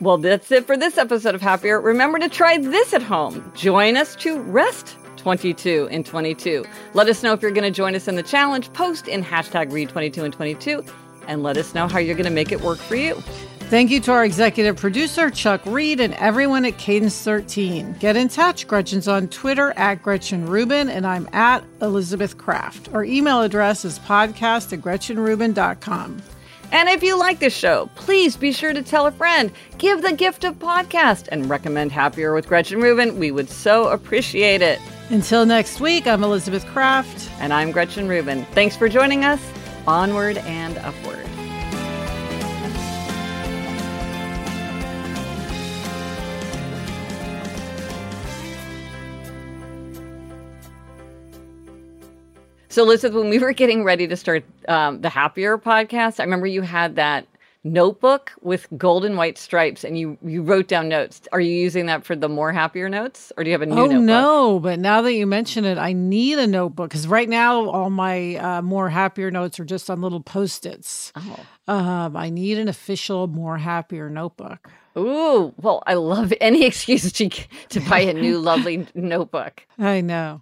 Well, 0.00 0.18
that's 0.18 0.50
it 0.50 0.66
for 0.66 0.76
this 0.76 0.98
episode 0.98 1.36
of 1.36 1.40
Happier. 1.40 1.80
Remember 1.80 2.18
to 2.18 2.28
try 2.28 2.58
this 2.58 2.92
at 2.92 3.02
home. 3.04 3.52
Join 3.54 3.96
us 3.96 4.16
to 4.16 4.40
rest 4.40 4.96
22 5.18 5.86
and 5.92 6.04
22. 6.04 6.64
Let 6.94 7.06
us 7.06 7.22
know 7.22 7.32
if 7.34 7.40
you're 7.40 7.52
going 7.52 7.62
to 7.62 7.70
join 7.70 7.94
us 7.94 8.08
in 8.08 8.16
the 8.16 8.24
challenge. 8.24 8.72
Post 8.72 9.06
in 9.06 9.22
hashtag 9.22 9.70
read 9.70 9.90
22 9.90 10.24
and 10.24 10.34
22 10.34 10.84
and 11.28 11.44
let 11.44 11.56
us 11.56 11.72
know 11.72 11.86
how 11.86 12.00
you're 12.00 12.16
going 12.16 12.24
to 12.24 12.32
make 12.32 12.50
it 12.50 12.62
work 12.62 12.78
for 12.78 12.96
you. 12.96 13.22
Thank 13.72 13.90
you 13.90 14.00
to 14.00 14.12
our 14.12 14.22
executive 14.22 14.76
producer, 14.76 15.30
Chuck 15.30 15.64
Reed, 15.64 15.98
and 15.98 16.12
everyone 16.16 16.66
at 16.66 16.76
Cadence 16.76 17.18
13. 17.22 17.94
Get 17.94 18.18
in 18.18 18.28
touch. 18.28 18.68
Gretchen's 18.68 19.08
on 19.08 19.28
Twitter 19.28 19.72
at 19.78 20.02
Gretchen 20.02 20.44
Rubin, 20.44 20.90
and 20.90 21.06
I'm 21.06 21.26
at 21.32 21.64
Elizabeth 21.80 22.36
Craft. 22.36 22.90
Our 22.92 23.02
email 23.02 23.40
address 23.40 23.86
is 23.86 23.98
podcast 24.00 24.74
at 24.74 24.80
gretchenrubin.com. 24.80 26.22
And 26.70 26.88
if 26.90 27.02
you 27.02 27.18
like 27.18 27.38
this 27.38 27.56
show, 27.56 27.88
please 27.94 28.36
be 28.36 28.52
sure 28.52 28.74
to 28.74 28.82
tell 28.82 29.06
a 29.06 29.10
friend, 29.10 29.50
give 29.78 30.02
the 30.02 30.12
gift 30.12 30.44
of 30.44 30.58
podcast, 30.58 31.28
and 31.32 31.48
recommend 31.48 31.92
Happier 31.92 32.34
with 32.34 32.48
Gretchen 32.48 32.82
Rubin. 32.82 33.18
We 33.18 33.30
would 33.30 33.48
so 33.48 33.88
appreciate 33.88 34.60
it. 34.60 34.80
Until 35.08 35.46
next 35.46 35.80
week, 35.80 36.06
I'm 36.06 36.22
Elizabeth 36.22 36.66
Craft. 36.66 37.30
And 37.40 37.54
I'm 37.54 37.72
Gretchen 37.72 38.06
Rubin. 38.06 38.44
Thanks 38.52 38.76
for 38.76 38.90
joining 38.90 39.24
us. 39.24 39.40
Onward 39.86 40.36
and 40.36 40.76
upward. 40.76 41.26
So, 52.72 52.84
Elizabeth, 52.84 53.14
when 53.14 53.28
we 53.28 53.38
were 53.38 53.52
getting 53.52 53.84
ready 53.84 54.08
to 54.08 54.16
start 54.16 54.44
um, 54.66 55.02
the 55.02 55.10
Happier 55.10 55.58
podcast, 55.58 56.18
I 56.18 56.22
remember 56.22 56.46
you 56.46 56.62
had 56.62 56.96
that 56.96 57.26
notebook 57.64 58.32
with 58.40 58.66
golden 58.78 59.14
white 59.14 59.36
stripes 59.36 59.84
and 59.84 59.98
you 59.98 60.16
you 60.24 60.42
wrote 60.42 60.68
down 60.68 60.88
notes. 60.88 61.20
Are 61.32 61.40
you 61.40 61.52
using 61.52 61.84
that 61.84 62.02
for 62.02 62.16
the 62.16 62.30
more 62.30 62.50
happier 62.50 62.88
notes 62.88 63.30
or 63.36 63.44
do 63.44 63.50
you 63.50 63.52
have 63.52 63.60
a 63.60 63.66
new 63.66 63.74
oh, 63.74 63.84
notebook? 63.84 64.02
no. 64.04 64.58
But 64.58 64.78
now 64.78 65.02
that 65.02 65.12
you 65.12 65.26
mention 65.26 65.66
it, 65.66 65.76
I 65.76 65.92
need 65.92 66.38
a 66.38 66.46
notebook 66.46 66.88
because 66.88 67.06
right 67.06 67.28
now 67.28 67.68
all 67.68 67.90
my 67.90 68.36
uh, 68.36 68.62
more 68.62 68.88
happier 68.88 69.30
notes 69.30 69.60
are 69.60 69.66
just 69.66 69.90
on 69.90 70.00
little 70.00 70.22
post 70.22 70.64
its. 70.64 71.12
Oh. 71.14 71.40
Um, 71.68 72.16
I 72.16 72.30
need 72.30 72.56
an 72.56 72.68
official 72.68 73.26
more 73.26 73.58
happier 73.58 74.08
notebook. 74.08 74.70
Ooh, 74.96 75.52
well, 75.58 75.82
I 75.86 75.92
love 75.94 76.32
any 76.40 76.64
excuse 76.72 77.12
to 77.12 77.28
to 77.28 77.80
buy 77.80 78.00
a 78.00 78.14
new 78.14 78.38
lovely 78.50 78.86
notebook. 78.94 79.66
I 79.78 80.00
know. 80.00 80.41